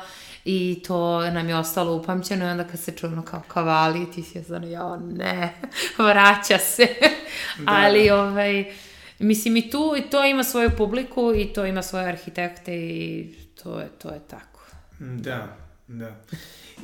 [0.45, 4.43] i to nam je ostalo upamćeno i onda kad se čujemo kao kavali, ti si
[4.43, 5.55] stvarno, jao ne,
[6.09, 6.87] vraća se.
[7.59, 7.73] Da.
[7.73, 8.73] ali ovaj,
[9.19, 13.81] mislim i tu, i to ima svoju publiku i to ima svoje arhitekte i to
[13.81, 14.61] je, to je tako.
[14.99, 16.17] Da, da.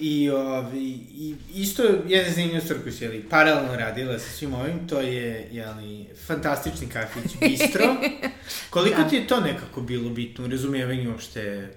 [0.00, 4.88] I, ovi, i isto jedna zanimljiva stvar koju si jeli, paralelno radila sa svim ovim,
[4.88, 7.96] to je jeli, fantastični kafić Bistro.
[8.70, 9.08] Koliko Da.
[9.08, 11.72] ti je to nekako bilo bitno u razumijevanju uopšte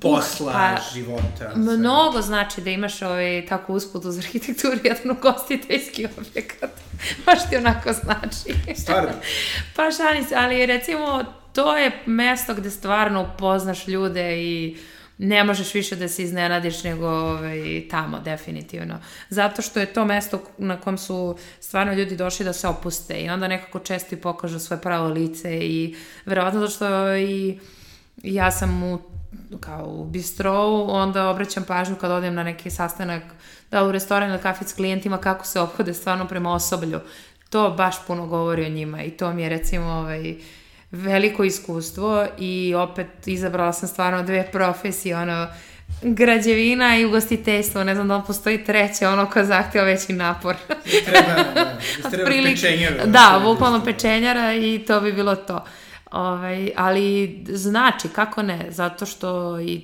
[0.00, 1.52] posla, pa, života?
[1.56, 6.70] Mnogo znači da imaš ovaj, tako usput uz arhitekturu jedan ugostiteljski objekat.
[7.26, 8.78] Baš ti onako znači.
[8.80, 9.10] Stvarno?
[9.76, 14.76] pa šalim se, ali recimo to je mesto gde stvarno upoznaš ljude i
[15.22, 18.98] ne možeš više da se iznenadiš nego ovaj, tamo, definitivno.
[19.28, 23.30] Zato što je to mesto na kom su stvarno ljudi došli da se opuste i
[23.30, 27.58] onda nekako često i pokažu svoje pravo lice i verovatno zato što i
[28.22, 28.98] ja sam u
[29.60, 33.22] kao u bistrovu, onda obraćam pažnju kad odem na neki sastanak,
[33.70, 37.00] da u restoran ili kafić s klijentima, kako se ophode stvarno prema osoblju.
[37.50, 40.36] To baš puno govori o njima i to mi je recimo ovaj,
[40.90, 45.46] veliko iskustvo i opet izabrala sam stvarno dve profesije, ono,
[46.02, 50.56] građevina i ugostiteljstvo, ne znam da li postoji treće, ono ko zahteva veći napor.
[51.04, 51.78] Treba, da,
[52.10, 53.06] treba Otprilike- pečenjara.
[53.06, 55.64] Da, bukvalno pečenjara i to bi bilo to.
[56.10, 59.82] Ovaj, ali znači, kako ne, zato što i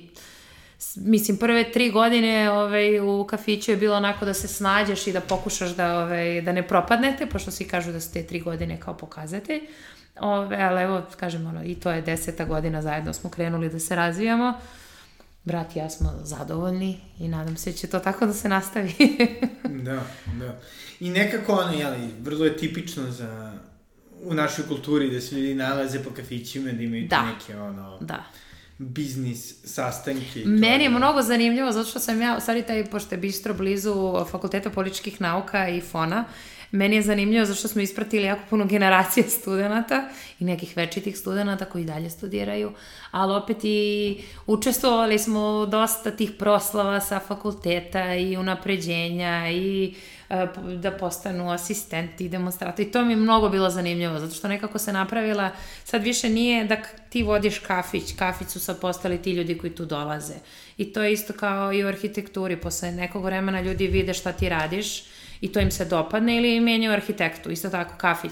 [0.95, 5.21] mislim prve tri godine ovaj, u kafiću je bilo onako da se snađeš i da
[5.21, 8.93] pokušaš da, ovaj, da ne propadnete, pošto svi kažu da su te tri godine kao
[8.97, 9.61] pokazatelj.
[10.21, 13.95] Ove, ali evo, kažem, ono, i to je deseta godina zajedno smo krenuli da se
[13.95, 14.53] razvijamo.
[15.43, 18.93] Brat i ja smo zadovoljni i nadam se da će to tako da se nastavi.
[19.83, 20.03] Da,
[20.39, 20.59] da.
[20.99, 23.53] I nekako ono, jeli, vrlo je tipično za
[24.23, 27.25] u našoj kulturi da se ljudi nalaze po kafićima, da imaju Da.
[27.25, 28.23] neke, ono, da.
[28.77, 30.43] biznis sastanke.
[30.45, 34.25] Meni je mnogo zanimljivo, zato što sam ja, u stvari taj, pošto je bistro blizu
[34.31, 36.25] Fakulteta političkih nauka i FONA,
[36.71, 41.65] meni je zanimljivo zato što smo ispratili jako puno generacije studenta i nekih večitih studenta
[41.65, 42.71] koji dalje studiraju,
[43.11, 49.93] ali opet i učestvovali smo dosta tih proslava sa fakulteta i unapređenja i
[50.29, 50.47] e,
[50.81, 52.87] da postanu asistenti i demonstratori.
[52.87, 55.49] I to mi je mnogo bilo zanimljivo, zato što nekako se napravila,
[55.83, 56.75] sad više nije da
[57.09, 60.35] ti vodiš kafić, kafić su sad postali ti ljudi koji tu dolaze.
[60.77, 64.49] I to je isto kao i u arhitekturi, posle nekog vremena ljudi vide šta ti
[64.49, 65.03] radiš
[65.41, 68.31] i to im se dopadne ili menjaju arhitektu, isto tako kafić.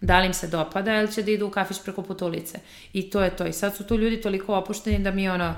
[0.00, 2.58] Da li im se dopada ili će da idu u kafić preko put ulice.
[2.92, 3.46] I to je to.
[3.46, 5.54] I sad su tu ljudi toliko opušteni da mi ono,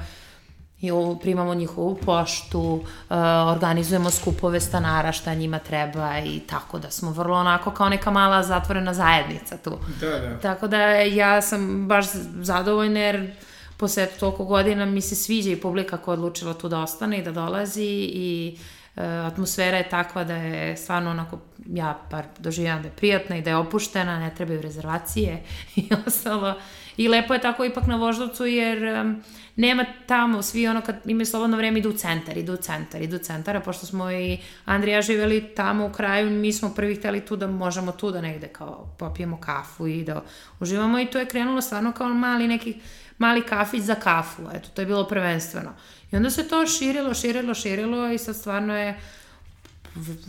[0.80, 3.16] i primamo njihovu poštu, uh,
[3.52, 8.42] organizujemo skupove stanara šta njima treba i tako da smo vrlo onako kao neka mala
[8.42, 9.78] zatvorena zajednica tu.
[10.00, 10.38] Da, da.
[10.40, 12.06] Tako da ja sam baš
[12.40, 13.32] zadovoljna jer
[13.76, 17.22] posle toliko godina mi se sviđa i publika koja je odlučila tu da ostane i
[17.22, 22.88] da dolazi i e, atmosfera je takva da je stvarno onako, ja par doživljam da
[22.88, 25.42] je prijatna i da je opuštena, ne trebaju rezervacije
[25.76, 26.54] i ostalo.
[26.96, 29.22] I lepo je tako ipak na Voždovcu jer um,
[29.56, 33.16] nema tamo, svi ono kad imaju slobodno vreme idu u centar, idu u centar, idu
[33.16, 37.20] u centar, a pošto smo i Andrija živeli tamo u kraju, mi smo prvi hteli
[37.20, 40.22] tu da možemo tu da negde kao popijemo kafu i da
[40.61, 42.74] uživamo i to je krenulo stvarno kao mali neki
[43.18, 45.70] mali kafić za kafu, eto, to je bilo prvenstveno.
[46.12, 49.01] I onda se to širilo, širilo, širilo i sad stvarno je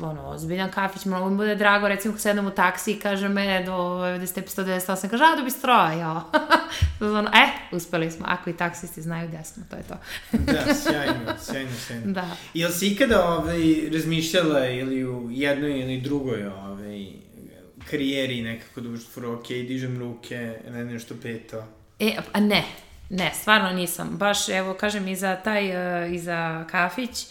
[0.02, 3.64] ono, ozbiljan kafić, mnogo mi bude drago, recimo kad sedem u taksi i kaže me
[3.64, 6.24] do 90 stepi 198, kaže, a do bistro, ja.
[7.02, 9.96] ono, e, uspeli smo, ako i taksisti znaju gde smo, to je to.
[10.32, 12.14] da, sjajno, sjajno, sjajno.
[12.14, 12.36] Da.
[12.54, 17.08] Jel si ikada ovaj, razmišljala ili u jednoj ili drugoj ovaj,
[17.90, 21.64] karijeri nekako da ušte ok, dižem ruke na nešto peto?
[22.00, 22.64] E, a ne,
[23.10, 24.10] ne, stvarno nisam.
[24.12, 25.70] Baš, evo, kažem, i za taj,
[26.06, 27.26] uh, i za kafić,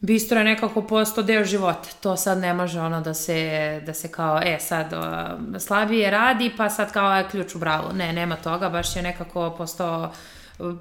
[0.00, 1.88] bistro je nekako posto deo života.
[2.00, 6.52] To sad ne može ono da se, da se kao, e, sad uh, slabije radi,
[6.56, 7.92] pa sad kao je ključ u bravu.
[7.92, 10.12] Ne, nema toga, baš je nekako postao
[10.58, 10.74] uh,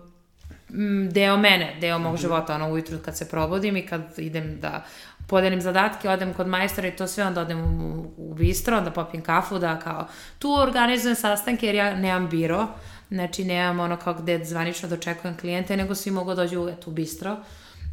[1.12, 2.22] deo mene, deo mog mm -hmm.
[2.22, 4.84] života, ono ujutru kad se probudim i kad idem da
[5.28, 9.24] podelim zadatke, odem kod majstora i to sve, onda odem u, u bistro, onda popijem
[9.24, 10.08] kafu, da kao
[10.40, 12.68] tu organizujem sastanke jer ja nemam biro,
[13.14, 16.94] znači nemam ono kao gde zvanično dočekujem klijente, nego svi mogu dođu u, etu, u
[16.94, 17.38] bistro.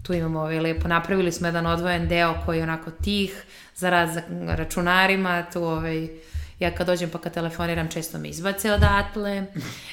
[0.02, 3.42] Tu imamo ovaj lepo, napravili smo jedan odvojen deo koji je onako tih,
[3.76, 6.08] za rad za računarima, tu ovaj,
[6.58, 9.46] ja kad dođem pa kad telefoniram često me izbace odatle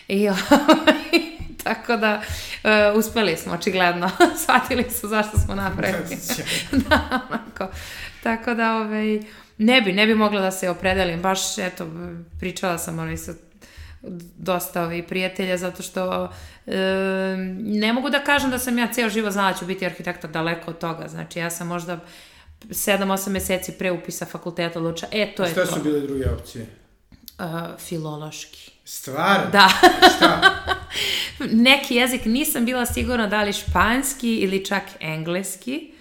[0.07, 1.21] i ovaj,
[1.63, 2.21] tako da
[2.63, 4.09] uh, uspeli smo očigledno,
[4.43, 6.17] shvatili su zašto smo napravili.
[6.89, 7.75] da, onako.
[8.23, 9.19] Tako da ovaj,
[9.57, 11.87] ne bi, ne bi mogla da se opredelim, baš eto,
[12.39, 13.33] pričala sam onaj sa
[14.37, 16.29] dosta ovih prijatelja, zato što
[16.67, 16.75] e,
[17.57, 20.71] ne mogu da kažem da sam ja ceo život znala da ću biti arhitekta daleko
[20.71, 21.07] od toga.
[21.07, 21.99] Znači, ja sam možda
[22.61, 25.65] 7-8 meseci pre upisa fakulteta odlučila, e, to je Šta to.
[25.65, 26.65] Šta su bile druge opcije?
[27.39, 28.71] Uh, filološki.
[28.85, 29.51] Stvar?
[29.51, 29.69] Da.
[30.15, 30.41] Šta?
[31.67, 35.91] Neki jezik nisam bila sigurna da li španski ili čak engleski.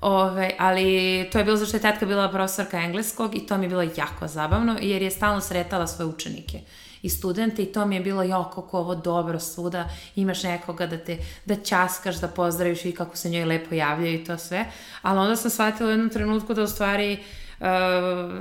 [0.00, 3.68] Ove, ali to je bilo zašto je tetka bila profesorka engleskog i to mi je
[3.68, 6.60] bilo jako zabavno jer je stalno sretala svoje učenike
[7.02, 9.88] i studente i to mi je bilo jo kako ovo dobro svuda.
[10.16, 14.24] Imaš nekoga da te da ćaskaš da pozdraviš i kako se njoj lepo javljaju i
[14.24, 14.64] to sve.
[15.02, 17.18] Ali onda sam shvatila u jednom trenutku da u stvari
[17.60, 17.66] uh,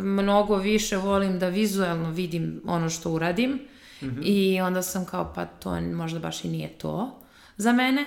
[0.02, 3.52] mnogo više volim da vizualno vidim ono što uradim.
[4.02, 4.22] Mm -hmm.
[4.24, 7.22] i onda sam kao pa to možda baš i nije to
[7.58, 8.06] za mene.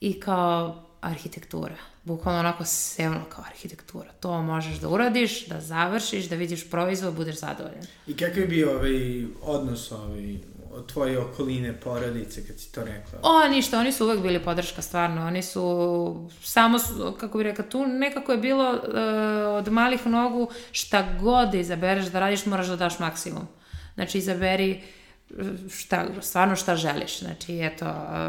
[0.00, 4.10] I kao arhitektura bukvalno onako sevno kao arhitektura.
[4.20, 7.86] To možeš da uradiš, da završiš, da vidiš proizvod, budeš zadovoljan.
[8.06, 10.36] I kakav je bio ovaj odnos ovaj,
[10.72, 13.18] od tvoje okoline, porodice, kad si to rekla?
[13.22, 15.26] O, ništa, oni su uvek bili podrška, stvarno.
[15.26, 18.78] Oni su, samo, su, kako bih rekla, tu nekako je bilo uh,
[19.58, 23.48] od malih nogu šta god da izabereš da radiš, moraš da daš maksimum.
[23.94, 24.82] Znači, izaberi
[25.70, 27.18] šta, stvarno šta želiš.
[27.18, 27.84] Znači, eto,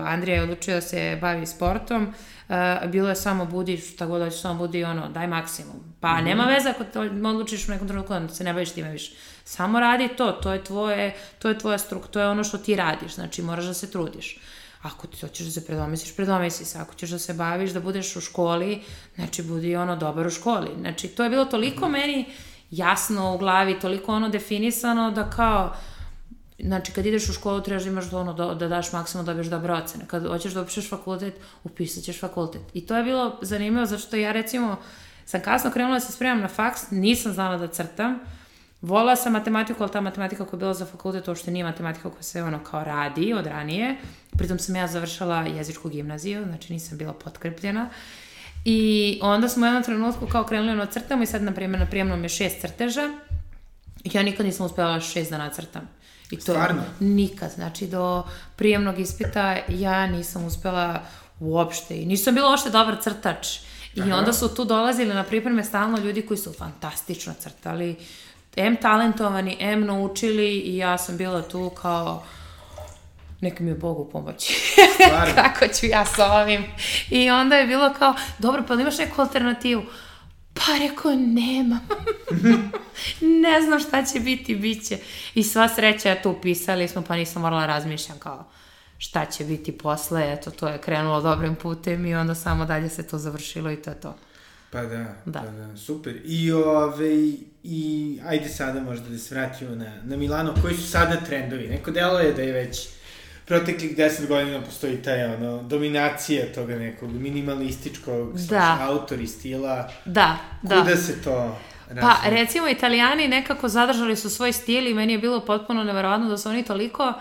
[0.06, 2.14] Andrija je odlučio da se bavi sportom,
[2.54, 5.76] uh, bilo je samo budi šta god hoćeš, samo budi ono, daj maksimum.
[6.00, 6.24] Pa mm -hmm.
[6.24, 9.16] nema veze ako to odlučiš u nekom trenutku da se ne baviš time više.
[9.44, 12.76] Samo radi to, to je tvoje, to je tvoja struk, to je ono što ti
[12.76, 14.40] radiš, znači moraš da se trudiš.
[14.82, 16.80] Ako ti hoćeš da se predomisliš, predomisli se.
[16.80, 18.82] Ako ćeš da se baviš, da budeš u školi,
[19.16, 20.70] znači budi ono dobar u školi.
[20.80, 22.02] Znači to je bilo toliko mm -hmm.
[22.02, 22.26] meni
[22.72, 25.76] jasno u glavi, toliko ono definisano da kao,
[26.60, 29.48] Znači, kad ideš u školu, trebaš da imaš ono, da, da daš maksimum da dobiješ
[29.48, 30.06] dobre ocene.
[30.08, 32.62] Kad hoćeš da upišeš fakultet, upisat ćeš fakultet.
[32.74, 34.76] I to je bilo zanimljivo, zato što ja, recimo,
[35.26, 38.20] sam kasno krenula da se spremam na faks, nisam znala da crtam.
[38.82, 42.24] Volila sam matematiku, ali ta matematika koja je bila za fakultet uopšte nije matematika koja
[42.24, 43.98] se ono kao radi od ranije.
[44.38, 47.90] Pritom sam ja završala jezičku gimnaziju, znači nisam bila potkrepljena.
[48.66, 51.86] I onda smo u jednom trenutku kao krenuli ono crtamo i sad, na primjer, na
[51.86, 53.10] prijemnom je šest crteža.
[54.04, 55.90] Ja nikad nisam uspela šest da nacrtam.
[56.32, 56.84] I to Stvarno?
[57.00, 57.52] nikad.
[57.52, 58.24] Znači, do
[58.56, 61.02] prijemnog ispita ja nisam uspela
[61.40, 63.48] uopšte i nisam bila uopšte dobar crtač.
[63.96, 64.16] I Aha.
[64.16, 67.96] onda su tu dolazili na pripreme stalno ljudi koji su fantastično crtali,
[68.56, 72.24] M talentovani, M naučili i ja sam bila tu kao
[73.42, 74.54] neka mi je Bogu pomoći.
[75.36, 76.66] Kako ću ja sa ovim?
[77.10, 79.84] I onda je bilo kao, dobro, pa imaš neku alternativu?
[80.54, 81.80] Pa rekao, nema.
[83.44, 84.98] ne znam šta će biti, bit će.
[85.36, 88.46] I sva sreća, eto, upisali smo, pa nisam morala razmišljam kao
[88.98, 93.08] šta će biti posle, eto, to je krenulo dobrim putem i onda samo dalje se
[93.08, 94.16] to završilo i to je to.
[94.72, 95.40] Pa da, da.
[95.40, 96.22] pa da, super.
[96.26, 97.16] I ove,
[97.64, 101.68] i ajde sada možda da se vratimo na, na Milano, koji su sada trendovi?
[101.68, 102.88] Neko delo je da je već
[103.46, 108.78] proteklih deset godina postoji taj, ono, dominacija toga nekog minimalističkog, da.
[108.82, 109.92] autori stila.
[110.06, 110.82] Da, da.
[110.82, 112.02] Kuda se to razvije?
[112.02, 116.38] Pa, recimo, italijani nekako zadržali su svoj stil i meni je bilo potpuno neverovatno da
[116.38, 117.14] su oni toliko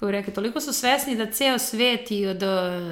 [0.00, 2.42] kako bih toliko su svesni da ceo svet i od,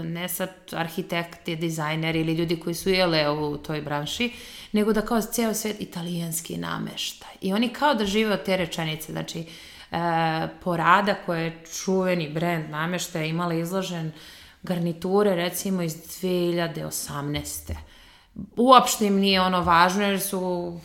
[0.05, 4.33] ne sad arhitekti, dizajneri ili ljudi koji su jele u toj branši,
[4.73, 7.31] nego da kao ceo svet italijanski nameštaj.
[7.41, 9.45] I oni kao da žive od te rečenice, znači, e,
[10.65, 14.13] Porada koja je čuveni brend nameštaja imala izložen
[14.63, 17.75] garniture recimo iz 2018
[18.57, 20.41] uopšte im nije ono važno jer su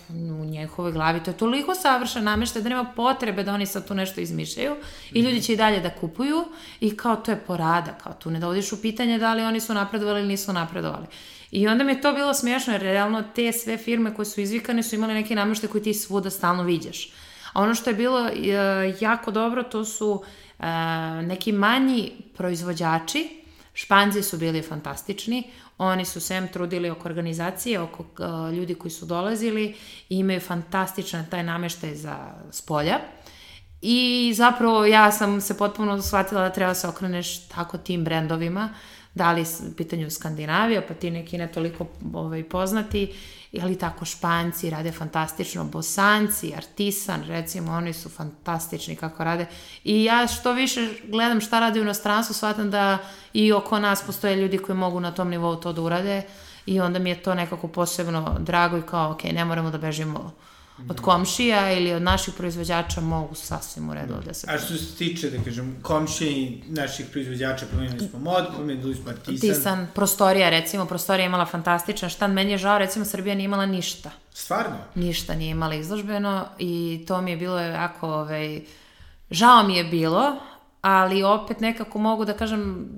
[0.09, 3.93] u njihovoj glavi to je toliko savršen nameštaj da nema potrebe da oni sad tu
[3.93, 4.75] nešto izmišljaju
[5.11, 6.45] i ljudi će i dalje da kupuju
[6.79, 9.73] i kao to je porada, kao tu ne dovodiš u pitanje da li oni su
[9.73, 11.05] napredovali ili nisu napredovali.
[11.51, 14.83] I onda mi je to bilo smiješno jer realno te sve firme koje su izvikane
[14.83, 17.11] su imale neke nameštaje koje ti svuda stalno viđaš.
[17.53, 18.31] A ono što je bilo uh,
[18.99, 20.65] jako dobro to su uh,
[21.23, 23.41] neki manji proizvođači
[23.73, 25.43] Španzi su bili fantastični,
[25.77, 29.75] oni su sem trudili oko organizacije, oko uh, ljudi koji su dolazili
[30.09, 32.17] i imaju fantastičan taj nameštaj za
[32.51, 32.99] spolja.
[33.81, 38.69] I zapravo ja sam se potpuno shvatila da treba se okreneš tako tim brendovima,
[39.15, 43.13] da li u pitanju Skandinavija, pa ti neki ne toliko ovaj, poznati,
[43.61, 49.45] ali tako Španci rade fantastično, Bosanci, Artisan, recimo, oni su fantastični kako rade.
[49.83, 52.97] I ja što više gledam šta rade u inostranstvu, shvatam da
[53.33, 56.21] i oko nas postoje ljudi koji mogu na tom nivou to da urade
[56.65, 60.33] i onda mi je to nekako posebno drago i kao, ok, ne moramo da bežimo
[60.89, 64.47] od komšija ili od naših proizvođača mogu sasvim u redu da se...
[64.49, 69.09] A što se tiče, da kažem, komšija i naših proizvođača, promenili smo mod, promenili smo
[69.09, 69.49] artisan.
[69.49, 73.65] Artisan, prostorija, recimo, prostorija je imala fantastičan štan, meni je žao, recimo, Srbija nije imala
[73.65, 74.11] ništa.
[74.33, 74.77] Stvarno?
[74.95, 78.61] Ništa nije imala izložbeno i to mi je bilo jako, ovaj,
[79.31, 80.35] žao mi je bilo,
[80.81, 82.89] ali opet nekako mogu da kažem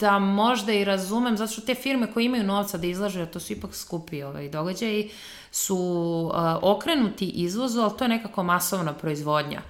[0.00, 3.52] da možda i razumem, zato što te firme koje imaju novca da izlaže, to su
[3.52, 5.10] ipak skupi ovaj, događaji,
[5.50, 5.76] su
[6.34, 9.62] uh, okrenuti izvozu, ali to je nekako masovna proizvodnja.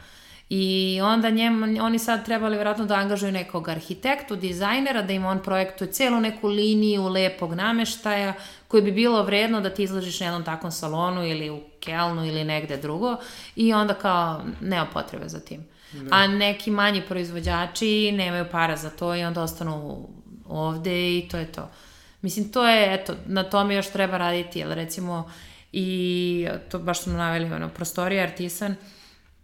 [0.48, 5.42] I onda njem, oni sad trebali vjerojatno da angažuju nekog arhitektu, dizajnera, da im on
[5.42, 8.34] projektuje celu neku liniju lepog nameštaja
[8.68, 12.44] koji bi bilo vredno da ti izložiš na jednom takvom salonu ili u Kelnu ili
[12.44, 13.16] negde drugo
[13.56, 15.66] i onda kao nema potrebe za tim.
[15.92, 16.16] Da.
[16.16, 20.08] A neki manji proizvođači nemaju para za to i onda ostanu
[20.48, 21.70] ovde i to je to.
[22.22, 25.30] Mislim, to je, eto, na tome još treba raditi, jer recimo
[25.72, 28.76] i to baš smo naveli, ono, prostorija Artisan,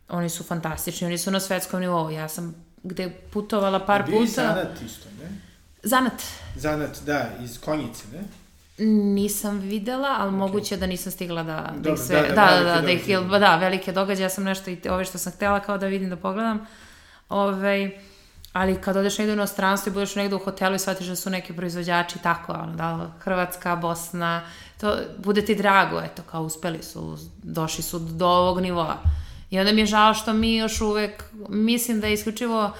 [0.08, 2.10] oni su fantastični, oni su na svetskom nivou.
[2.10, 4.16] Ja sam gde putovala par puta...
[4.16, 5.30] Bili zanat isto, ne?
[5.82, 6.22] Zanat.
[6.56, 8.24] Zanat, da, iz Konjice, ne?
[9.14, 10.36] Nisam videla, ali okay.
[10.36, 12.22] moguće da nisam stigla da, Dobro, da ih sve...
[12.22, 15.04] Da, da, da, da, da, da, ih, da, velike događaje, ja sam nešto i ove
[15.04, 16.66] što sam htela kao da vidim, da pogledam.
[17.28, 17.98] Ove, ovaj,
[18.52, 21.30] ali kad odeš negde u inostranstvo i budeš negde u hotelu i shvatiš da su
[21.30, 24.42] neki proizvođači tako, ono, da, Hrvatska, Bosna,
[24.80, 28.96] to bude ti drago, eto, kao uspeli su, došli su do ovog nivoa.
[29.50, 32.72] I onda mi je žao što mi još uvek, mislim da je isključivo,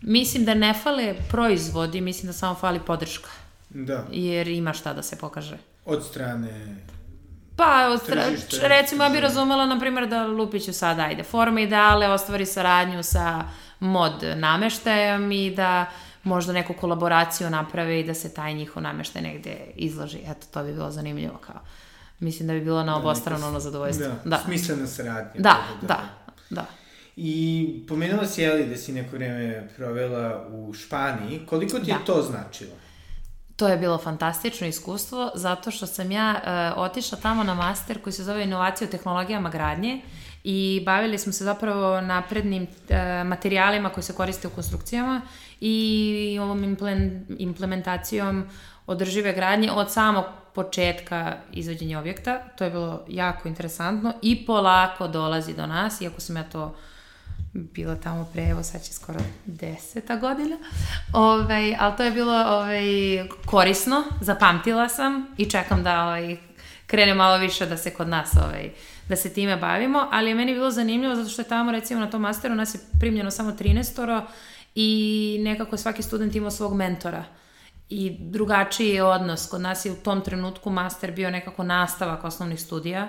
[0.00, 3.30] mislim da ne fale proizvodi, mislim da samo fali podrška.
[3.70, 4.04] Da.
[4.10, 5.58] Jer ima šta da se pokaže.
[5.84, 6.76] Od strane
[7.60, 12.08] Pa, od strane, recimo, ja bih razumela, na primjer, da Lupiću sad, ajde, forma ideale,
[12.08, 13.44] ostvari saradnju sa
[13.80, 15.86] mod nameštajem i da
[16.22, 20.18] možda neku kolaboraciju naprave i da se taj njihov nameštaj negde izloži.
[20.26, 21.60] Eto, to bi bilo zanimljivo kao.
[22.18, 24.06] Mislim da bi bilo na da, obostrano ono zadovoljstvo.
[24.06, 24.38] Da, da.
[24.44, 25.40] smislena saradnja.
[25.40, 26.00] Da, da, da,
[26.50, 26.66] da.
[27.16, 31.46] I pomenula si, Eli, da si neko vreme provela u Španiji.
[31.46, 31.92] Koliko ti da.
[31.92, 32.72] je to značilo?
[33.56, 38.12] To je bilo fantastično iskustvo, zato što sam ja uh, otišla tamo na master koji
[38.12, 40.00] se zove Inovacija u tehnologijama gradnje
[40.44, 45.22] i bavili smo se zapravo naprednim uh, materijalima koji se koriste u konstrukcijama
[45.60, 46.76] i ovom
[47.38, 48.44] implementacijom
[48.86, 50.24] održive gradnje od samog
[50.54, 52.38] početka izvođenja objekta.
[52.58, 56.76] To je bilo jako interesantno i polako dolazi do nas, iako sam ja to
[57.52, 60.56] bila tamo pre, evo sad će skoro deseta godina,
[61.12, 62.82] ovaj, ali to je bilo ovaj,
[63.46, 66.36] korisno, zapamtila sam i čekam da ovaj,
[66.86, 68.70] krene malo više da se kod nas ovaj,
[69.10, 72.10] da se time bavimo, ali je meni bilo zanimljivo zato što je tamo recimo na
[72.10, 74.22] tom masteru nas je primljeno samo 13 oro
[74.74, 77.24] i nekako svaki student imao svog mentora
[77.88, 79.46] i drugačiji je odnos.
[79.46, 83.08] Kod nas je u tom trenutku master bio nekako nastavak osnovnih studija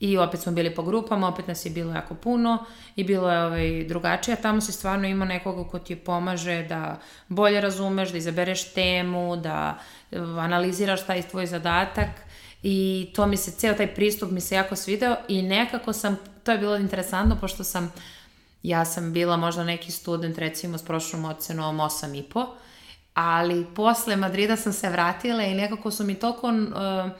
[0.00, 2.64] i opet smo bili po grupama, opet nas je bilo jako puno
[2.96, 7.60] i bilo je ovaj, drugačije, tamo si stvarno ima nekoga ko ti pomaže da bolje
[7.60, 9.78] razumeš, da izabereš temu, da
[10.38, 12.08] analiziraš taj tvoj zadatak
[12.62, 16.52] i to mi se, ceo taj pristup mi se jako svideo i nekako sam, to
[16.52, 17.92] je bilo interesantno pošto sam
[18.62, 22.46] Ja sam bila možda neki student recimo s prošlom ocenom 8,5,
[23.14, 27.10] ali posle Madrida sam se vratila i nekako su mi toliko, uh,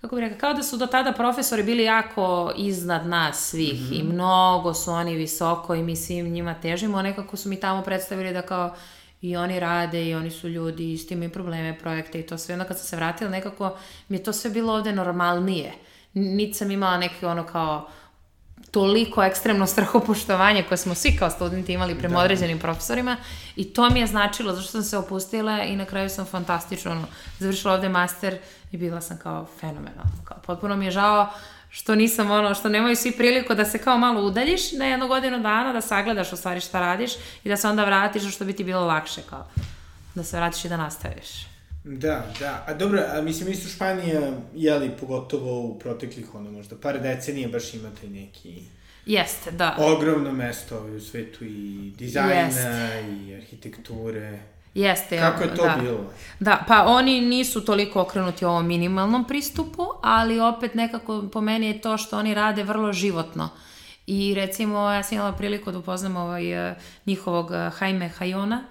[0.00, 3.84] kako bih rekao, kao da su do tada profesori bili jako iznad nas svih mm
[3.84, 4.00] -hmm.
[4.00, 8.32] i mnogo su oni visoko i mi svim njima težimo, nekako su mi tamo predstavili
[8.32, 8.74] da kao
[9.24, 12.52] i oni rade i oni su ljudi, isti imaju probleme, projekte i to sve.
[12.52, 13.76] Onda kad sam se vratila, nekako
[14.08, 15.72] mi je to sve bilo ovde normalnije.
[16.14, 17.88] Niti sam imala neki ono kao
[18.70, 22.24] toliko ekstremno strahopoštovanje koje smo svi kao studenti imali prema da.
[22.24, 23.16] određenim profesorima
[23.56, 27.06] i to mi je značilo zašto sam se opustila i na kraju sam fantastično ono,
[27.38, 28.38] završila ovde master
[28.72, 30.24] i bila sam kao fenomenalna.
[30.24, 31.28] Kao, potpuno mi je žao
[31.74, 35.40] što nisam ono, što nemaju svi priliku da se kao malo udaljiš na jednu godinu
[35.40, 37.12] dana, da sagledaš u stvari šta radiš
[37.44, 39.48] i da se onda vratiš što bi ti bilo lakše kao
[40.14, 41.46] da se vratiš i da nastaviš.
[41.84, 42.64] Da, da.
[42.66, 47.74] A dobro, a mislim, isto Španija, jeli, pogotovo u proteklih, ono, možda par decenija baš
[47.74, 48.62] imate neki...
[49.06, 49.76] Jeste, da.
[49.78, 53.04] Ogromno mesto u svetu i dizajna Jeste.
[53.10, 54.38] i arhitekture.
[54.74, 55.18] Jeste.
[55.18, 55.76] Kako je to da.
[55.80, 56.00] bilo?
[56.40, 61.80] Da, pa oni nisu toliko okrenuti ovom minimalnom pristupu, ali opet nekako po meni je
[61.80, 63.48] to što oni rade vrlo životno.
[64.06, 66.74] I recimo, ja sam imala priliku da upoznam ovaj, eh,
[67.06, 68.64] njihovog eh, Jaime Hajona,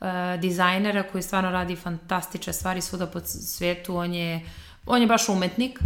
[0.00, 3.96] uh, dizajnera koji stvarno radi fantastične stvari svuda po svetu.
[3.96, 4.40] On je,
[4.86, 5.80] on je baš umetnik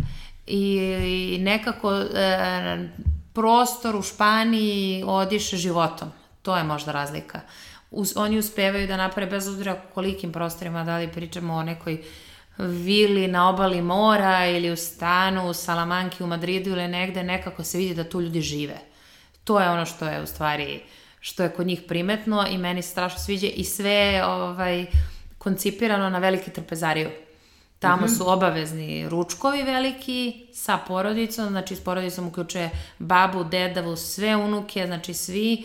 [0.47, 2.07] i, i nekako uh,
[3.33, 6.13] prostor u Španiji odiše životom.
[6.43, 7.41] To je možda razlika.
[7.97, 12.03] Us, oni uspevaju da naprave bez obzira kolikim prostorima, da li pričamo o nekoj
[12.59, 17.79] vili na obali mora ili u stanu u Salamanki u Madridu ili negde, nekako se
[17.79, 18.79] vidi da tu ljudi žive.
[19.45, 20.81] To je ono što je u stvari
[21.21, 24.87] što je kod njih primetno i meni se strašno sviđa i sve ovaj,
[25.39, 27.11] koncipirano na veliki trpezariju.
[27.79, 28.19] Tamo -hmm.
[28.19, 35.15] su obavezni ručkovi veliki sa porodicom, znači s porodicom uključuje babu, dedavu, sve unuke, znači
[35.15, 35.65] svi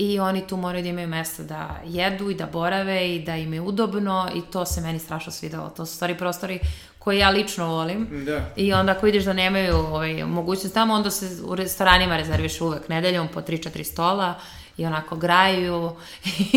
[0.00, 3.54] i oni tu moraju da imaju mesta da jedu i da borave i da im
[3.54, 5.68] je udobno i to se meni strašno svidelo.
[5.68, 6.58] To su stvari prostori
[6.98, 8.24] koje ja lično volim.
[8.26, 8.40] Da.
[8.56, 12.88] I onda ako vidiš da nemaju ovaj, mogućnost tamo, onda se u restoranima rezerviš uvek
[12.88, 14.34] nedeljom po 3-4 stola
[14.76, 15.96] i onako graju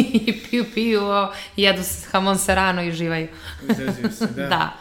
[0.52, 1.02] i piju
[1.56, 1.82] i jedu
[2.12, 3.28] hamon serano i uživaju.
[4.12, 4.48] se, da.
[4.56, 4.74] da.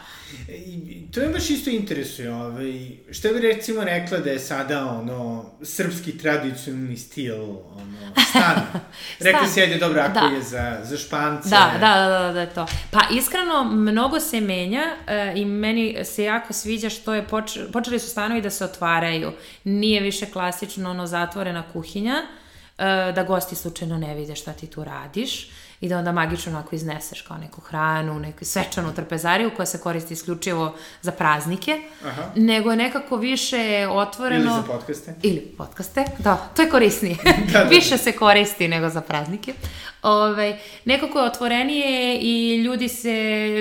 [0.49, 5.45] I, to me baš isto interesuje, ovaj, šta bi recimo rekla da je sada ono,
[5.61, 7.41] srpski tradicionalni stil,
[7.75, 8.61] ono, stan.
[9.19, 10.35] Rekla si, ajde, dobro, ako da.
[10.35, 11.49] je za, za špance.
[11.49, 12.65] Da, da, da, da, da, je to.
[12.91, 17.99] Pa iskreno, mnogo se menja uh, i meni se jako sviđa što je, poč, počeli
[17.99, 19.31] su stanovi da se otvaraju.
[19.63, 22.43] Nije više klasično ono zatvorena kuhinja, uh,
[22.77, 25.49] E, da gosti slučajno ne vide šta ti tu radiš
[25.83, 30.13] i da onda magično onako izneseš kao neku hranu, neku svečanu trpezariju koja se koristi
[30.13, 32.23] isključivo za praznike, Aha.
[32.35, 34.51] nego je nekako više otvoreno...
[34.51, 35.15] Ili za podcaste.
[35.23, 37.15] Ili podcaste, da, to je korisnije.
[37.53, 37.69] da, da.
[37.69, 39.53] više se koristi nego za praznike.
[40.01, 43.11] Ove, ovaj, nekako je otvorenije i ljudi se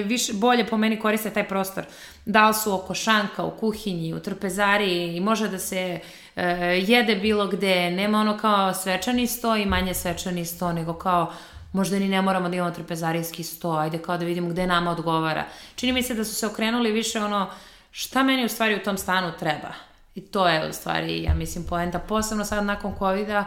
[0.07, 1.85] više, bolje po meni koriste taj prostor.
[2.27, 6.01] Da li su oko šanka, u kuhinji, u trpezariji i može da se
[6.37, 6.45] e,
[6.87, 11.33] jede bilo gde, nema ono kao svečani sto i manje svečani sto, nego kao
[11.73, 15.45] možda ni ne moramo da imamo trpezarijski sto, ajde kao da vidimo gde nama odgovara.
[15.75, 17.51] Čini mi se da su se okrenuli više ono,
[17.91, 19.73] šta meni u stvari u tom stanu treba?
[20.15, 23.45] I to je u stvari, ja mislim, poenta, posebno sad nakon COVID-a,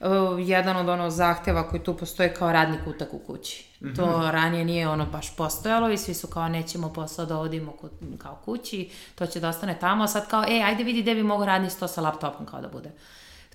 [0.00, 0.08] uh,
[0.38, 3.66] jedan od ono zahteva koji tu postoje kao radnik utak u kući.
[3.80, 3.96] Mm -hmm.
[3.96, 7.90] To ranije nije ono baš postojalo i svi su kao nećemo posao da odimo kod,
[8.18, 11.22] kao kući, to će da ostane tamo, a sad kao, e, ajde vidi gde bi
[11.22, 12.90] mogo radni sto sa laptopom kao da bude.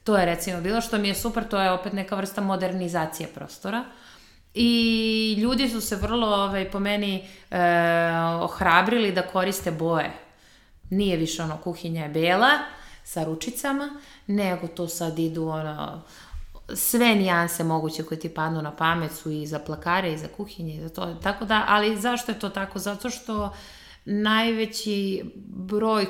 [0.03, 3.83] To je recimo bilo što mi je super, to je opet neka vrsta modernizacije prostora.
[4.55, 7.59] I ljudi su se vrlo, ovaj, po meni, e,
[8.41, 10.11] ohrabrili da koriste boje.
[10.89, 12.51] Nije više ono kuhinja je bela
[13.03, 13.89] sa ručicama,
[14.27, 16.01] nego to sad idu ono,
[16.73, 20.75] sve nijanse moguće koje ti padnu na pamet su i za plakare i za kuhinje
[20.75, 21.15] i za to.
[21.23, 22.79] Tako da, ali zašto je to tako?
[22.79, 23.53] Zato što
[24.05, 26.07] najveći broj e,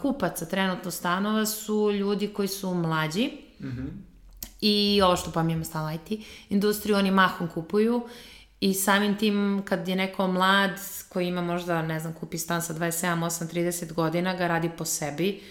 [0.00, 4.09] kupaca trenutno stanova su ljudi koji su mlađi, mm -hmm
[4.60, 8.02] I ovo što pominjamo stalno IT industriju, oni mahom kupuju
[8.60, 10.70] i samim tim kad je neko mlad
[11.08, 14.84] koji ima možda, ne znam, kupi stan sa 27, 8, 30 godina, ga radi po
[14.84, 15.42] sebi,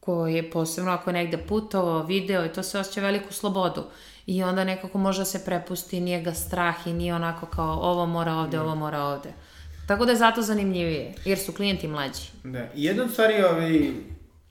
[0.00, 3.84] koji je posebno ako je negde putovao, video i to se osjeća veliku slobodu.
[4.26, 8.06] I onda nekako može da se prepusti, nije ga strah i nije onako kao ovo
[8.06, 8.62] mora ovde, da.
[8.62, 9.32] ovo mora ovde.
[9.86, 12.22] Tako da je zato zanimljivije, jer su klijenti mlađi.
[12.44, 13.90] Da, i jedna od stvari ovaj,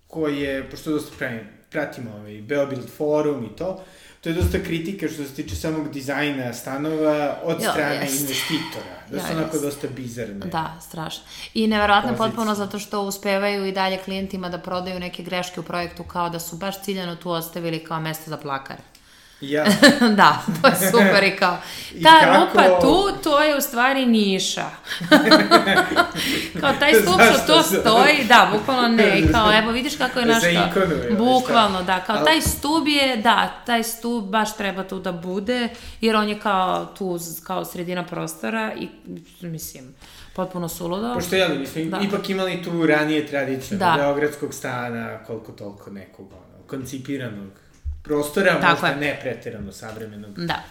[0.08, 3.84] koji je, pošto dosta pravim, pratimo ovaj Beobuild forum i to,
[4.22, 8.22] to je dosta kritika što se tiče samog dizajna stanova od jo, strane jest.
[8.22, 8.96] investitora.
[9.12, 9.66] Da su ja, onako jest.
[9.66, 10.46] dosta bizarne.
[10.46, 11.24] Da, strašno.
[11.54, 12.28] I neverovatno pozicije.
[12.28, 16.40] potpuno zato što uspevaju i dalje klijentima da prodaju neke greške u projektu kao da
[16.40, 18.82] su baš ciljano tu ostavili kao mesto za plakare.
[19.42, 19.66] Ja.
[20.20, 21.58] da, to je super i kao,
[21.94, 24.66] I ta kako- rupa tu, to je u stvari niša.
[26.62, 30.26] kao taj stup što to stoji, da, bukvalno ne, i kao, evo vidiš kako je
[30.26, 34.58] naš, Za kao, ikonu je, bukvalno, da, kao taj stub je, da, taj stub baš
[34.58, 35.70] treba tu da bude,
[36.02, 38.88] jer on je kao tu, kao sredina prostora i,
[39.42, 39.96] mislim,
[40.36, 41.14] potpuno suludo.
[41.14, 42.00] Pošto je, ali, mislim, Da.
[42.00, 43.94] ipak imali tu ranije tradiciju, Da.
[43.98, 47.50] beogradskog stana, koliko toliko nekog, ono, koncipiranog
[48.08, 48.96] prostora, Tako možda je.
[48.96, 50.32] ne pretirano savremenog.
[50.38, 50.64] Da.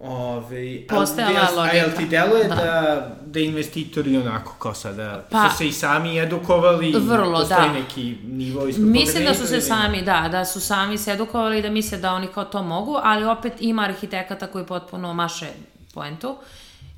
[0.00, 2.00] Ove, Postojala a, A jel logika.
[2.00, 2.54] ti deluje da.
[2.54, 2.62] Da.
[2.62, 6.94] da, da investitori onako kao sada Pa- su se i sami edukovali?
[6.98, 7.72] Vrlo, da.
[7.72, 11.62] neki nivo ispod Mislim da su se sami, da, da su sami se edukovali i
[11.62, 15.46] da misle da oni kao to mogu, ali opet ima arhitekata koji potpuno maše
[15.94, 16.36] poentu.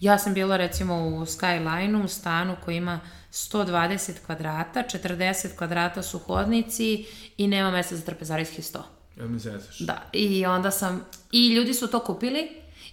[0.00, 3.00] Ja sam bila recimo u Skyline-u, u stanu koji ima
[3.32, 7.06] 120 kvadrata, 40 kvadrata su hodnici
[7.36, 8.84] i nema mesta za trpezarijski sto.
[9.20, 9.78] Jel mi zezaš?
[9.78, 12.48] Da, i onda sam, i ljudi su to kupili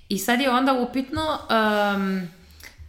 [0.10, 2.28] i sad je onda upitno, um,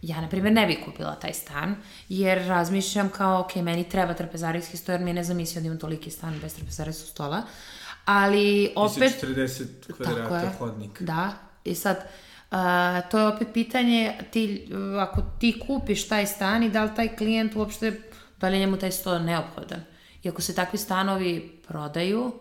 [0.01, 1.75] ja na primjer ne bi kupila taj stan,
[2.09, 6.11] jer razmišljam kao, ok, meni treba trpezarijski sto, jer mi je nezamislio da imam toliki
[6.11, 7.41] stan bez trpezarijskog stola,
[8.05, 8.97] ali Opet...
[8.97, 9.23] opet...
[9.23, 10.51] 40 Tako kvadrata je.
[10.59, 11.03] hodnika.
[11.03, 11.33] Da,
[11.63, 11.97] i sad,
[12.51, 12.57] uh,
[13.11, 17.15] to je opet pitanje, ti, uh, ako ti kupiš taj stan i da li taj
[17.15, 18.01] klijent uopšte,
[18.39, 19.81] da li je njemu taj sto neophodan.
[20.23, 22.33] I ako se takvi stanovi prodaju,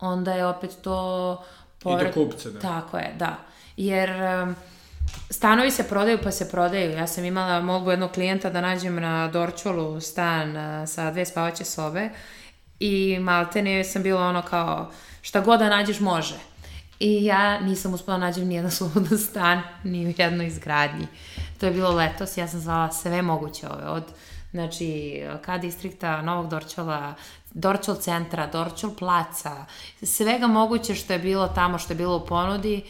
[0.00, 1.44] onda je opet to...
[1.84, 2.60] do kupca, da.
[2.60, 3.36] Tako je, da.
[3.76, 4.10] Jer
[5.30, 6.90] stanovi se prodaju pa se prodaju.
[6.90, 11.64] Ja sam imala mogu jednog klijenta da nađem na Dorčolu stan uh, sa dve spavaće
[11.64, 12.10] sobe
[12.80, 14.90] i maltene sam bila ono kao
[15.22, 16.36] šta god da nađeš može.
[17.00, 21.06] I ja nisam uspela nađem nijedan slobodan stan, ni u jednoj izgradnji.
[21.60, 24.04] To je bilo letos, ja sam zvala sve moguće ove, od
[24.50, 27.14] znači, K distrikta, Novog Dorčola,
[27.56, 29.66] Dorčol centra, Dorčol placa,
[30.02, 32.82] svega moguće što je bilo tamo, što je bilo u ponudi,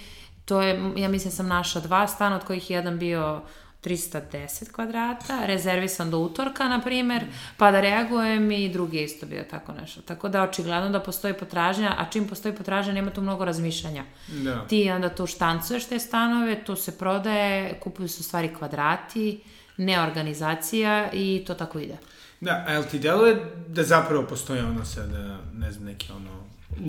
[0.44, 3.42] to je, ja mislim sam našla dva stana, od kojih je jedan bio
[3.84, 7.24] 310 kvadrata, rezervisan do utorka, na primer,
[7.56, 10.02] pa da reagujem i drugi je isto bio tako nešto.
[10.02, 14.04] Tako da očigledno da postoji potražnja, a čim postoji potražnja nema tu mnogo razmišljanja.
[14.28, 14.66] Da.
[14.68, 19.40] Ti onda tu štancuješ te stanove, tu se prodaje, kupuju se stvari kvadrati,
[19.76, 21.98] neorganizacija i to tako ide.
[22.46, 23.36] Da, a jel ti deluje
[23.68, 26.30] da zapravo postoje ono sada, ne znam, neki ono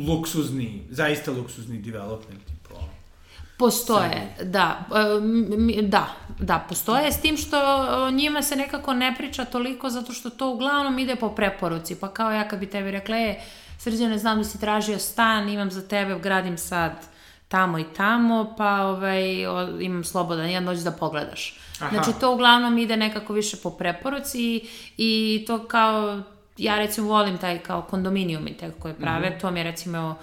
[0.08, 2.76] luksuzni, zaista luksuzni development, tipo...
[3.58, 4.86] Postoje, da,
[5.78, 6.08] e, da,
[6.39, 7.58] da, postoje s tim što
[8.05, 12.08] o njima se nekako ne priča toliko zato što to uglavnom ide po preporuci, pa
[12.08, 13.39] kao ja kad bi tebi rekla, e,
[13.78, 16.91] Srđane, znam da si tražio stan, imam za tebe, gradim sad
[17.48, 21.60] tamo i tamo, pa ovaj, o, imam slobodan jedan, dođi da pogledaš.
[21.80, 21.89] Aha.
[21.89, 24.68] Znači, to uglavnom ide nekako više po preporuci i,
[24.98, 26.22] i to kao,
[26.58, 29.39] ja recimo volim taj kao kondominijum i te koje prave, Mhm.
[29.39, 30.16] to mi je recimo